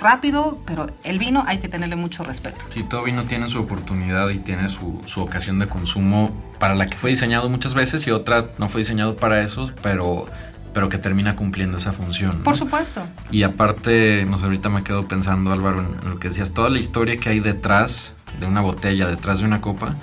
rápido, 0.00 0.58
pero 0.64 0.86
el 1.04 1.18
vino 1.18 1.44
hay 1.46 1.58
que 1.58 1.68
tenerle 1.68 1.96
mucho 1.96 2.24
respeto. 2.24 2.64
Sí, 2.70 2.82
todo 2.84 3.02
vino 3.02 3.24
tiene 3.24 3.48
su 3.48 3.58
oportunidad 3.60 4.30
y 4.30 4.38
tiene 4.38 4.68
su, 4.70 5.02
su 5.04 5.20
ocasión 5.20 5.58
de 5.58 5.68
consumo 5.68 6.30
para 6.58 6.74
la 6.74 6.86
que 6.86 6.96
fue 6.96 7.10
diseñado 7.10 7.50
muchas 7.50 7.74
veces 7.74 8.06
y 8.06 8.10
otra 8.10 8.46
no 8.58 8.68
fue 8.70 8.80
diseñado 8.80 9.16
para 9.16 9.42
eso, 9.42 9.70
pero, 9.82 10.26
pero 10.72 10.88
que 10.88 10.96
termina 10.96 11.36
cumpliendo 11.36 11.76
esa 11.76 11.92
función. 11.92 12.30
¿no? 12.38 12.44
Por 12.44 12.56
supuesto. 12.56 13.02
Y 13.30 13.42
aparte, 13.42 14.24
no 14.26 14.38
sé, 14.38 14.44
ahorita 14.44 14.70
me 14.70 14.82
quedo 14.84 15.06
pensando, 15.06 15.52
Álvaro, 15.52 15.80
en, 15.80 16.08
lo 16.10 16.18
que 16.18 16.28
decías, 16.28 16.52
toda 16.54 16.70
la 16.70 16.78
historia 16.78 17.18
que 17.18 17.28
hay 17.28 17.40
detrás 17.40 18.14
de 18.40 18.46
una 18.46 18.62
botella, 18.62 19.06
detrás 19.06 19.40
de 19.40 19.44
una 19.44 19.60
copa, 19.60 19.96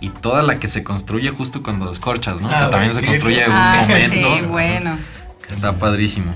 y 0.00 0.10
toda 0.10 0.42
la 0.42 0.58
que 0.58 0.66
se 0.66 0.82
construye 0.82 1.30
justo 1.30 1.62
cuando 1.62 1.88
descorchas, 1.90 2.40
¿no? 2.40 2.48
Ah, 2.50 2.64
que 2.66 2.70
también 2.72 2.92
se 2.92 3.04
construye 3.04 3.44
en 3.44 3.50
un 3.50 3.56
Ah, 3.56 3.76
momento. 3.88 4.14
sí, 4.14 4.42
bueno. 4.48 4.96
Está 5.50 5.78
padrísimo. 5.78 6.34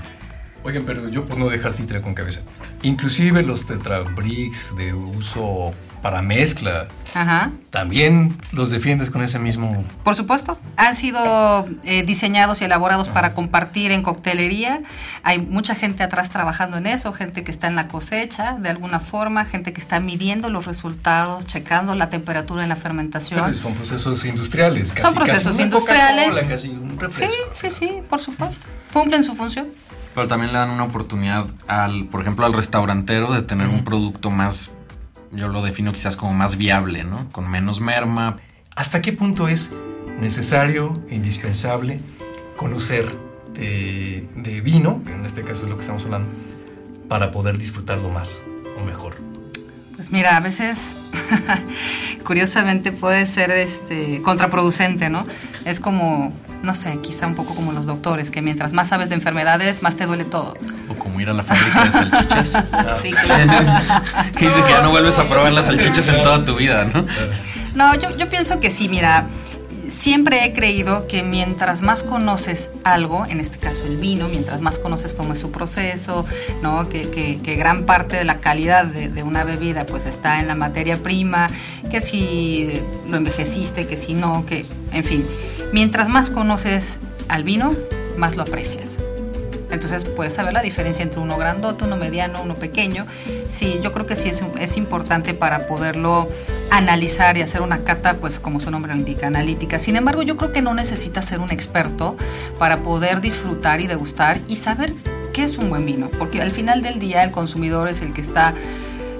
Oigan, 0.63 0.83
pero 0.85 1.09
yo 1.09 1.25
por 1.25 1.37
no 1.37 1.49
dejar 1.49 1.73
títere 1.73 2.01
con 2.01 2.13
cabeza. 2.13 2.41
Inclusive 2.83 3.43
los 3.43 3.65
tetrabricks 3.67 4.75
de 4.75 4.93
uso 4.93 5.71
para 6.03 6.21
mezcla, 6.21 6.87
Ajá. 7.15 7.51
también 7.71 8.37
los 8.51 8.69
defiendes 8.69 9.09
con 9.09 9.21
ese 9.23 9.39
mismo... 9.39 9.83
Por 10.03 10.15
supuesto, 10.15 10.59
han 10.77 10.95
sido 10.95 11.65
eh, 11.85 12.03
diseñados 12.03 12.61
y 12.61 12.65
elaborados 12.65 13.07
para 13.09 13.33
compartir 13.33 13.91
en 13.91 14.03
coctelería. 14.03 14.81
Hay 15.23 15.39
mucha 15.39 15.73
gente 15.75 16.03
atrás 16.03 16.29
trabajando 16.29 16.77
en 16.77 16.87
eso, 16.87 17.13
gente 17.13 17.43
que 17.43 17.51
está 17.51 17.67
en 17.67 17.75
la 17.77 17.87
cosecha 17.87 18.57
de 18.59 18.69
alguna 18.69 18.99
forma, 18.99 19.45
gente 19.45 19.71
que 19.73 19.79
está 19.79 19.99
midiendo 20.01 20.49
los 20.49 20.65
resultados, 20.65 21.47
checando 21.47 21.95
la 21.95 22.09
temperatura 22.09 22.63
en 22.63 22.69
la 22.69 22.75
fermentación. 22.75 23.41
Pero 23.45 23.57
son 23.57 23.73
procesos 23.73 24.25
industriales. 24.25 24.91
Casi, 24.93 25.01
Son 25.01 25.13
procesos 25.15 25.43
casi 25.45 25.55
una 25.55 25.63
industriales. 25.63 26.27
Coca-Cola, 26.27 26.49
casi 26.55 26.67
un 26.69 26.89
Sí, 26.91 26.97
refresco. 26.99 27.33
sí, 27.53 27.69
sí, 27.69 28.01
por 28.09 28.19
supuesto. 28.19 28.67
Cumplen 28.91 29.23
su 29.23 29.33
función. 29.35 29.67
Pero 30.13 30.27
también 30.27 30.51
le 30.51 30.59
dan 30.59 30.69
una 30.69 30.83
oportunidad 30.83 31.47
al, 31.67 32.05
por 32.05 32.21
ejemplo, 32.21 32.45
al 32.45 32.53
restaurantero 32.53 33.31
de 33.33 33.41
tener 33.41 33.67
un 33.67 33.83
producto 33.83 34.29
más, 34.29 34.73
yo 35.35 35.47
lo 35.47 35.61
defino 35.61 35.93
quizás 35.93 36.15
como 36.15 36.33
más 36.33 36.57
viable, 36.57 37.03
¿no? 37.03 37.27
Con 37.31 37.49
menos 37.49 37.81
merma. 37.81 38.37
¿Hasta 38.75 39.01
qué 39.01 39.13
punto 39.13 39.47
es 39.47 39.71
necesario, 40.19 41.01
indispensable, 41.09 41.99
conocer 42.57 43.11
de, 43.53 44.61
vino, 44.63 45.01
en 45.05 45.25
este 45.25 45.43
caso 45.43 45.63
es 45.63 45.69
lo 45.69 45.75
que 45.75 45.81
estamos 45.81 46.03
hablando, 46.05 46.29
para 47.07 47.31
poder 47.31 47.57
disfrutarlo 47.57 48.09
más 48.09 48.41
o 48.79 48.85
mejor? 48.85 49.15
Pues 49.95 50.11
mira, 50.11 50.37
a 50.37 50.39
veces, 50.39 50.95
curiosamente, 52.25 52.91
puede 52.91 53.25
ser 53.25 53.51
este, 53.51 54.21
contraproducente, 54.21 55.09
¿no? 55.09 55.25
Es 55.65 55.79
como, 55.79 56.33
no 56.63 56.75
sé, 56.75 56.99
quizá 57.01 57.27
un 57.27 57.35
poco 57.35 57.53
como 57.53 57.73
los 57.73 57.85
doctores, 57.85 58.31
que 58.31 58.41
mientras 58.41 58.73
más 58.73 58.89
sabes 58.89 59.09
de 59.09 59.15
enfermedades, 59.15 59.83
más 59.83 59.95
te 59.95 60.05
duele 60.05 60.25
todo. 60.25 60.55
Como 61.03 61.19
ir 61.19 61.29
a 61.29 61.33
la 61.33 61.43
fábrica 61.43 61.83
de 61.85 61.91
salchichas. 61.91 62.63
Sí, 63.01 63.11
claro. 63.11 63.63
que 64.37 64.45
dice 64.47 64.63
que 64.63 64.69
ya 64.71 64.81
no 64.81 64.89
vuelves 64.91 65.19
a 65.19 65.27
probar 65.27 65.51
las 65.51 65.65
salchichas 65.65 66.07
en 66.07 66.21
toda 66.23 66.43
tu 66.45 66.55
vida, 66.55 66.85
¿no? 66.85 67.05
No, 67.75 67.93
yo, 67.95 68.15
yo 68.17 68.29
pienso 68.29 68.59
que 68.61 68.71
sí, 68.71 68.87
mira, 68.87 69.27
siempre 69.89 70.45
he 70.45 70.53
creído 70.53 71.07
que 71.07 71.23
mientras 71.23 71.81
más 71.81 72.03
conoces 72.03 72.69
algo, 72.83 73.25
en 73.25 73.39
este 73.41 73.57
caso 73.57 73.79
el 73.85 73.97
vino, 73.97 74.27
mientras 74.29 74.61
más 74.61 74.79
conoces 74.79 75.13
cómo 75.13 75.33
es 75.33 75.39
su 75.39 75.51
proceso, 75.51 76.25
¿no? 76.61 76.87
que, 76.87 77.09
que- 77.09 77.37
que 77.43 77.55
gran 77.55 77.83
parte 77.85 78.15
de 78.15 78.23
la 78.25 78.37
calidad 78.37 78.85
de, 78.85 79.09
de 79.09 79.23
una 79.23 79.43
bebida 79.43 79.85
pues 79.85 80.05
está 80.05 80.39
en 80.39 80.47
la 80.47 80.55
materia 80.55 81.03
prima, 81.03 81.49
que 81.91 81.99
si 81.99 82.81
lo 83.09 83.17
envejeciste, 83.17 83.85
que 83.87 83.97
si 83.97 84.13
no, 84.13 84.45
que, 84.45 84.65
en 84.93 85.03
fin, 85.03 85.27
mientras 85.73 86.07
más 86.09 86.29
conoces 86.29 86.99
al 87.27 87.43
vino, 87.43 87.73
más 88.17 88.35
lo 88.35 88.43
aprecias. 88.43 88.97
Entonces 89.73 90.05
puedes 90.05 90.33
saber 90.33 90.53
la 90.53 90.61
diferencia 90.61 91.03
entre 91.03 91.19
uno 91.19 91.37
grandote, 91.37 91.85
uno 91.85 91.97
mediano, 91.97 92.41
uno 92.41 92.55
pequeño. 92.55 93.05
Sí, 93.47 93.79
yo 93.81 93.91
creo 93.91 94.05
que 94.05 94.15
sí 94.15 94.29
es, 94.29 94.43
es 94.59 94.77
importante 94.77 95.33
para 95.33 95.67
poderlo 95.67 96.29
analizar 96.71 97.37
y 97.37 97.41
hacer 97.41 97.61
una 97.61 97.83
cata, 97.83 98.15
pues 98.15 98.39
como 98.39 98.59
su 98.59 98.71
nombre 98.71 98.93
lo 98.93 98.99
indica, 98.99 99.27
analítica. 99.27 99.79
Sin 99.79 99.95
embargo, 99.95 100.21
yo 100.21 100.37
creo 100.37 100.51
que 100.51 100.61
no 100.61 100.73
necesitas 100.73 101.25
ser 101.25 101.39
un 101.39 101.51
experto 101.51 102.15
para 102.59 102.77
poder 102.77 103.21
disfrutar 103.21 103.81
y 103.81 103.87
degustar 103.87 104.39
y 104.47 104.57
saber 104.57 104.93
qué 105.33 105.43
es 105.43 105.57
un 105.57 105.69
buen 105.69 105.85
vino. 105.85 106.09
Porque 106.11 106.41
al 106.41 106.51
final 106.51 106.81
del 106.81 106.99
día 106.99 107.23
el 107.23 107.31
consumidor 107.31 107.89
es 107.89 108.01
el 108.01 108.13
que 108.13 108.21
está 108.21 108.53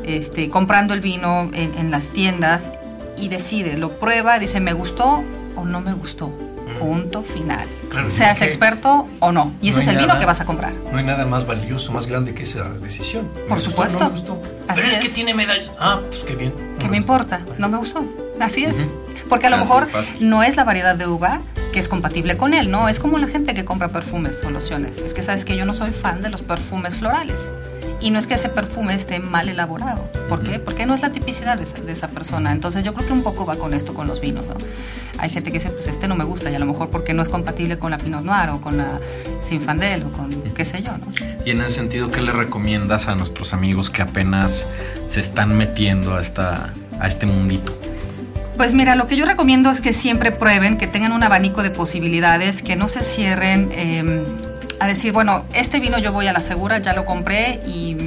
este, 0.04 0.50
comprando 0.50 0.94
el 0.94 1.02
vino 1.02 1.50
en, 1.54 1.74
en 1.76 1.92
las 1.92 2.12
tiendas 2.12 2.72
y 3.18 3.30
decide, 3.30 3.78
lo 3.78 4.00
prueba, 4.00 4.40
dice 4.40 4.60
me 4.60 4.74
gustó 4.74 5.24
o 5.56 5.66
no 5.66 5.82
me 5.82 5.94
gustó. 5.94 6.32
Punto 6.80 7.24
final. 7.24 7.68
Claro, 7.94 8.08
Seas 8.10 8.40
que 8.40 8.46
experto 8.46 9.08
o 9.20 9.32
no. 9.32 9.54
Y 9.62 9.70
ese 9.70 9.78
no 9.78 9.82
es 9.84 9.88
el 9.90 9.96
vino 9.98 10.08
nada- 10.08 10.20
que 10.20 10.26
vas 10.26 10.42
a 10.42 10.46
comprar. 10.46 10.74
No 10.92 10.98
hay 10.98 11.04
nada 11.06 11.28
más 11.28 11.46
valioso, 11.46 11.92
más 11.92 12.08
grande 12.08 12.34
que 12.34 12.42
esa 12.42 12.64
decisión. 12.82 13.30
¿Me 13.36 13.42
Por 13.42 13.58
gustó, 13.58 13.70
supuesto. 13.70 14.00
no 14.00 14.06
me 14.06 14.12
gustó? 14.12 14.42
Así 14.68 14.82
Pero 14.82 14.94
es, 14.94 15.00
que 15.00 15.08
es. 15.08 15.14
tiene 15.14 15.34
medallas. 15.36 15.72
Ah, 15.80 16.00
pues 16.10 16.24
qué 16.24 16.36
bien. 16.36 16.54
No 16.74 16.80
¿Qué 16.80 16.88
me 16.90 16.98
importa? 16.98 17.42
No 17.60 17.70
me 17.70 17.78
gustó. 17.78 18.04
Así 18.40 18.66
es. 18.66 18.78
Porque 19.30 19.46
a 19.46 19.50
lo 19.52 19.58
Así 19.58 19.66
mejor 19.66 19.88
no 20.22 20.42
es 20.42 20.56
la 20.56 20.64
variedad 20.64 20.96
de 20.96 21.06
uva 21.08 21.40
que 21.72 21.80
es 21.80 21.88
compatible 21.88 22.36
con 22.36 22.56
él, 22.56 22.72
¿no? 22.72 22.90
Es 22.90 23.00
como 23.00 23.20
la 23.20 23.28
gente 23.28 23.54
que 23.54 23.64
compra 23.64 23.90
perfumes 23.90 24.44
o 24.44 24.50
lociones. 24.50 24.98
Es 24.98 25.14
que 25.14 25.22
sabes 25.22 25.46
que 25.46 25.56
yo 25.56 25.66
no 25.66 25.76
soy 25.76 25.92
fan 25.92 26.22
de 26.22 26.30
los 26.30 26.42
perfumes 26.42 26.98
florales. 26.98 27.52
Y 28.02 28.10
no 28.12 28.18
es 28.20 28.26
que 28.28 28.34
ese 28.34 28.50
perfume 28.50 28.96
esté 28.96 29.20
mal 29.20 29.48
elaborado. 29.50 30.02
¿Por 30.30 30.44
qué? 30.44 30.58
Porque 30.60 30.86
no 30.88 30.94
es 30.96 31.02
la 31.02 31.12
tipicidad 31.12 31.58
de 31.58 31.64
esa, 31.64 31.78
de 31.80 31.92
esa 31.94 32.08
persona. 32.10 32.52
Entonces 32.52 32.84
yo 32.84 32.94
creo 32.94 33.08
que 33.08 33.14
un 33.14 33.24
poco 33.24 33.46
va 33.46 33.56
con 33.56 33.74
esto, 33.74 33.94
con 33.94 34.08
los 34.08 34.20
vinos, 34.20 34.46
¿no? 34.48 34.56
Hay 35.20 35.30
gente 35.30 35.52
que 35.52 35.60
dice, 35.60 35.70
pues 35.70 35.88
este 35.88 36.08
no 36.08 36.16
me 36.16 36.24
gusta 36.24 36.50
y 36.52 36.56
a 36.56 36.60
lo 36.60 36.66
mejor 36.66 36.90
porque 36.90 37.14
no 37.14 37.22
es 37.22 37.30
compatible 37.30 37.78
con 37.78 37.92
la 37.92 37.98
Pinot 37.98 38.24
Noir 38.24 38.50
o 38.50 38.62
con 38.62 38.78
la 38.78 39.00
Sinfandel 39.42 40.04
o 40.04 40.12
con 40.12 40.32
qué 40.54 40.66
sé 40.66 40.82
yo, 40.82 40.98
¿no? 40.98 41.06
Y 41.46 41.52
en 41.52 41.62
ese 41.62 41.72
sentido, 41.72 42.12
¿qué 42.12 42.22
le 42.22 42.32
recomiendas 42.32 43.08
a 43.08 43.16
nuestros 43.16 43.54
amigos 43.54 43.90
que 43.90 44.02
apenas 44.02 44.68
se 45.08 45.20
están 45.20 45.56
metiendo 45.56 46.16
a, 46.16 46.22
esta, 46.22 46.74
a 47.00 47.08
este 47.08 47.26
mundito? 47.26 47.78
Pues 48.58 48.74
mira, 48.74 48.96
lo 48.96 49.08
que 49.08 49.16
yo 49.16 49.26
recomiendo 49.26 49.72
es 49.72 49.82
que 49.82 49.94
siempre 49.94 50.32
prueben, 50.32 50.78
que 50.78 50.88
tengan 50.88 51.12
un 51.12 51.24
abanico 51.24 51.64
de 51.64 51.72
posibilidades, 51.72 52.62
que 52.62 52.76
no 52.76 52.88
se 52.88 53.04
cierren 53.04 53.70
eh, 53.72 54.24
a 54.80 54.88
decir, 54.88 55.12
bueno, 55.12 55.46
este 55.54 55.80
vino 55.80 55.98
yo 55.98 56.12
voy 56.12 56.28
a 56.28 56.34
la 56.34 56.42
segura, 56.42 56.78
ya 56.80 56.94
lo 56.94 57.06
compré 57.06 57.62
y, 57.66 57.98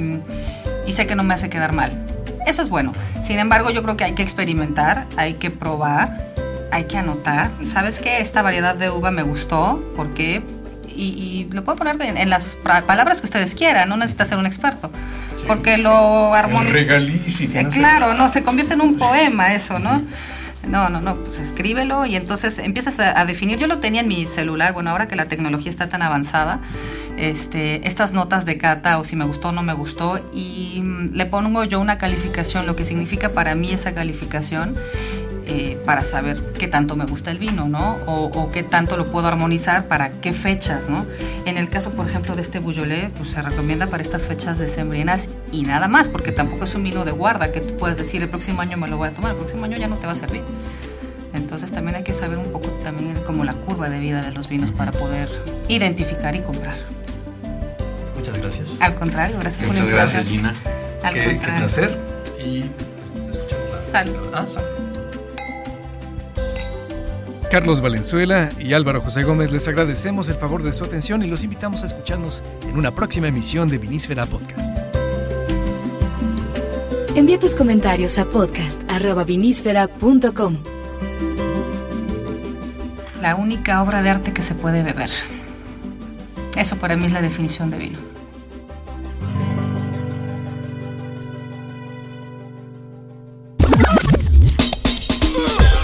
y 0.85 0.91
sé 0.93 1.05
que 1.05 1.15
no 1.15 1.23
me 1.23 1.33
hace 1.33 1.49
quedar 1.49 1.73
mal. 1.73 2.05
Eso 2.45 2.61
es 2.61 2.69
bueno. 2.69 2.93
Sin 3.23 3.39
embargo, 3.39 3.71
yo 3.71 3.83
creo 3.83 3.97
que 3.97 4.05
hay 4.05 4.13
que 4.13 4.23
experimentar, 4.23 5.05
hay 5.17 5.33
que 5.33 5.51
probar, 5.51 6.26
hay 6.71 6.85
que 6.85 6.97
anotar. 6.97 7.51
¿Sabes 7.63 7.99
qué? 7.99 8.19
Esta 8.21 8.41
variedad 8.41 8.75
de 8.75 8.89
uva 8.89 9.11
me 9.11 9.23
gustó, 9.23 9.83
¿por 9.95 10.13
qué? 10.13 10.41
Y, 10.87 11.03
y 11.03 11.49
lo 11.51 11.63
puedo 11.63 11.75
poner 11.77 12.01
en, 12.01 12.17
en 12.17 12.29
las 12.29 12.57
palabras 12.87 13.21
que 13.21 13.27
ustedes 13.27 13.53
quieran, 13.55 13.89
no 13.89 13.97
necesita 13.97 14.25
ser 14.25 14.37
un 14.37 14.45
experto. 14.45 14.91
Porque 15.45 15.77
lo 15.77 16.33
armoniza. 16.33 16.73
Claro, 17.77 18.13
no, 18.15 18.27
se 18.29 18.43
convierte 18.43 18.73
en 18.73 18.81
un 18.81 18.97
poema 18.97 19.53
eso, 19.53 19.79
¿no? 19.79 20.01
No, 20.67 20.89
no, 20.89 20.99
no, 20.99 21.15
pues 21.15 21.39
escríbelo 21.39 22.05
y 22.05 22.17
entonces 22.17 22.59
empiezas 22.59 22.99
a, 22.99 23.17
a 23.17 23.25
definir. 23.25 23.57
Yo 23.57 23.67
lo 23.67 23.77
tenía 23.77 24.01
en 24.01 24.09
mi 24.09 24.25
celular, 24.27 24.73
bueno, 24.73 24.89
ahora 24.89 25.07
que 25.07 25.15
la 25.15 25.25
tecnología 25.25 25.69
está 25.69 25.87
tan 25.87 26.01
avanzada, 26.01 26.59
este, 27.15 27.87
estas 27.87 28.11
notas 28.11 28.43
de 28.43 28.57
cata 28.57 28.99
o 28.99 29.05
si 29.05 29.15
me 29.15 29.23
gustó 29.23 29.49
o 29.49 29.51
no 29.53 29.63
me 29.63 29.73
gustó 29.73 30.19
y 30.33 30.81
mm, 30.83 31.13
le 31.13 31.25
pongo 31.25 31.63
yo 31.63 31.79
una 31.79 31.97
calificación, 31.97 32.65
lo 32.65 32.75
que 32.75 32.83
significa 32.83 33.31
para 33.31 33.55
mí 33.55 33.71
esa 33.71 33.93
calificación 33.93 34.75
eh, 35.47 35.79
para 35.85 36.03
saber 36.03 36.41
qué 36.57 36.67
tanto 36.67 36.95
me 36.95 37.05
gusta 37.05 37.31
el 37.31 37.39
vino, 37.39 37.67
¿no? 37.67 37.97
O, 38.05 38.25
o 38.25 38.51
qué 38.51 38.63
tanto 38.63 38.97
lo 38.97 39.09
puedo 39.09 39.27
armonizar 39.27 39.87
para 39.87 40.09
qué 40.09 40.33
fechas, 40.33 40.89
¿no? 40.89 41.05
En 41.45 41.57
el 41.57 41.69
caso, 41.69 41.91
por 41.91 42.05
ejemplo, 42.07 42.35
de 42.35 42.41
este 42.41 42.59
Beaujolais, 42.59 43.09
pues 43.15 43.29
se 43.29 43.41
recomienda 43.41 43.87
para 43.87 44.03
estas 44.03 44.23
fechas 44.23 44.57
decembrinas 44.57 45.29
y 45.51 45.63
nada 45.63 45.87
más, 45.87 46.09
porque 46.09 46.31
tampoco 46.31 46.65
es 46.65 46.75
un 46.75 46.83
vino 46.83 47.05
de 47.05 47.11
guarda 47.11 47.51
que 47.51 47.61
tú 47.61 47.77
puedes 47.77 47.97
decir 47.97 48.21
el 48.21 48.29
próximo 48.29 48.61
año 48.61 48.77
me 48.77 48.87
lo 48.87 48.97
voy 48.97 49.07
a 49.07 49.13
tomar, 49.13 49.31
el 49.31 49.37
próximo 49.37 49.65
año 49.65 49.77
ya 49.77 49.87
no 49.87 49.97
te 49.97 50.05
va 50.05 50.13
a 50.13 50.15
servir. 50.15 50.43
Entonces 51.33 51.71
también 51.71 51.95
hay 51.95 52.03
que 52.03 52.13
saber 52.13 52.37
un 52.37 52.51
poco 52.51 52.69
también 52.83 53.15
como 53.25 53.43
la 53.43 53.53
curva 53.53 53.89
de 53.89 53.99
vida 53.99 54.21
de 54.21 54.31
los 54.31 54.49
vinos 54.49 54.71
para 54.71 54.91
poder 54.91 55.29
identificar 55.67 56.35
y 56.35 56.39
comprar. 56.39 56.75
Muchas 58.15 58.37
gracias. 58.37 58.77
Al 58.81 58.95
contrario, 58.95 59.37
gracias 59.39 59.63
por 59.65 59.75
la 59.75 59.81
Muchas 59.81 59.95
gracias. 59.95 60.25
Gina. 60.25 60.53
Al 61.03 61.13
Qué, 61.13 61.39
placer. 61.57 61.97
Y. 62.43 62.65
Salud. 63.91 64.31
Ah, 64.33 64.45
salud. 64.47 64.76
Carlos 67.49 67.79
Valenzuela 67.79 68.49
y 68.59 68.73
Álvaro 68.73 68.99
José 69.01 69.23
Gómez 69.23 69.51
les 69.51 69.69
agradecemos 69.69 70.27
el 70.29 70.35
favor 70.35 70.63
de 70.63 70.73
su 70.73 70.83
atención 70.83 71.23
y 71.23 71.27
los 71.27 71.43
invitamos 71.43 71.83
a 71.83 71.85
escucharnos 71.87 72.43
en 72.63 72.77
una 72.77 72.93
próxima 72.93 73.29
emisión 73.29 73.69
de 73.69 73.77
Vinísfera 73.77 74.25
Podcast. 74.25 74.77
Envía 77.15 77.39
tus 77.39 77.55
comentarios 77.55 78.17
a 78.17 78.25
podcast.vinísfera.com. 78.25 80.57
La 83.21 83.35
única 83.35 83.81
obra 83.81 84.01
de 84.01 84.09
arte 84.09 84.33
que 84.33 84.41
se 84.41 84.53
puede 84.53 84.83
beber. 84.83 85.09
Eso 86.57 86.75
para 86.75 86.97
mí 86.97 87.05
es 87.05 87.13
la 87.13 87.21
definición 87.21 87.71
de 87.71 87.77
vino. 87.77 87.99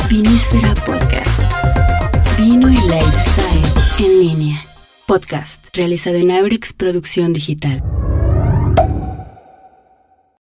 Vinísfera 0.10 0.74
Podcast. 0.86 1.33
Lifestyle 2.94 4.06
en 4.06 4.20
línea. 4.20 4.62
Podcast 5.08 5.76
realizado 5.76 6.18
en 6.18 6.30
Aurix 6.30 6.74
Producción 6.74 7.34
Digital. 7.34 7.82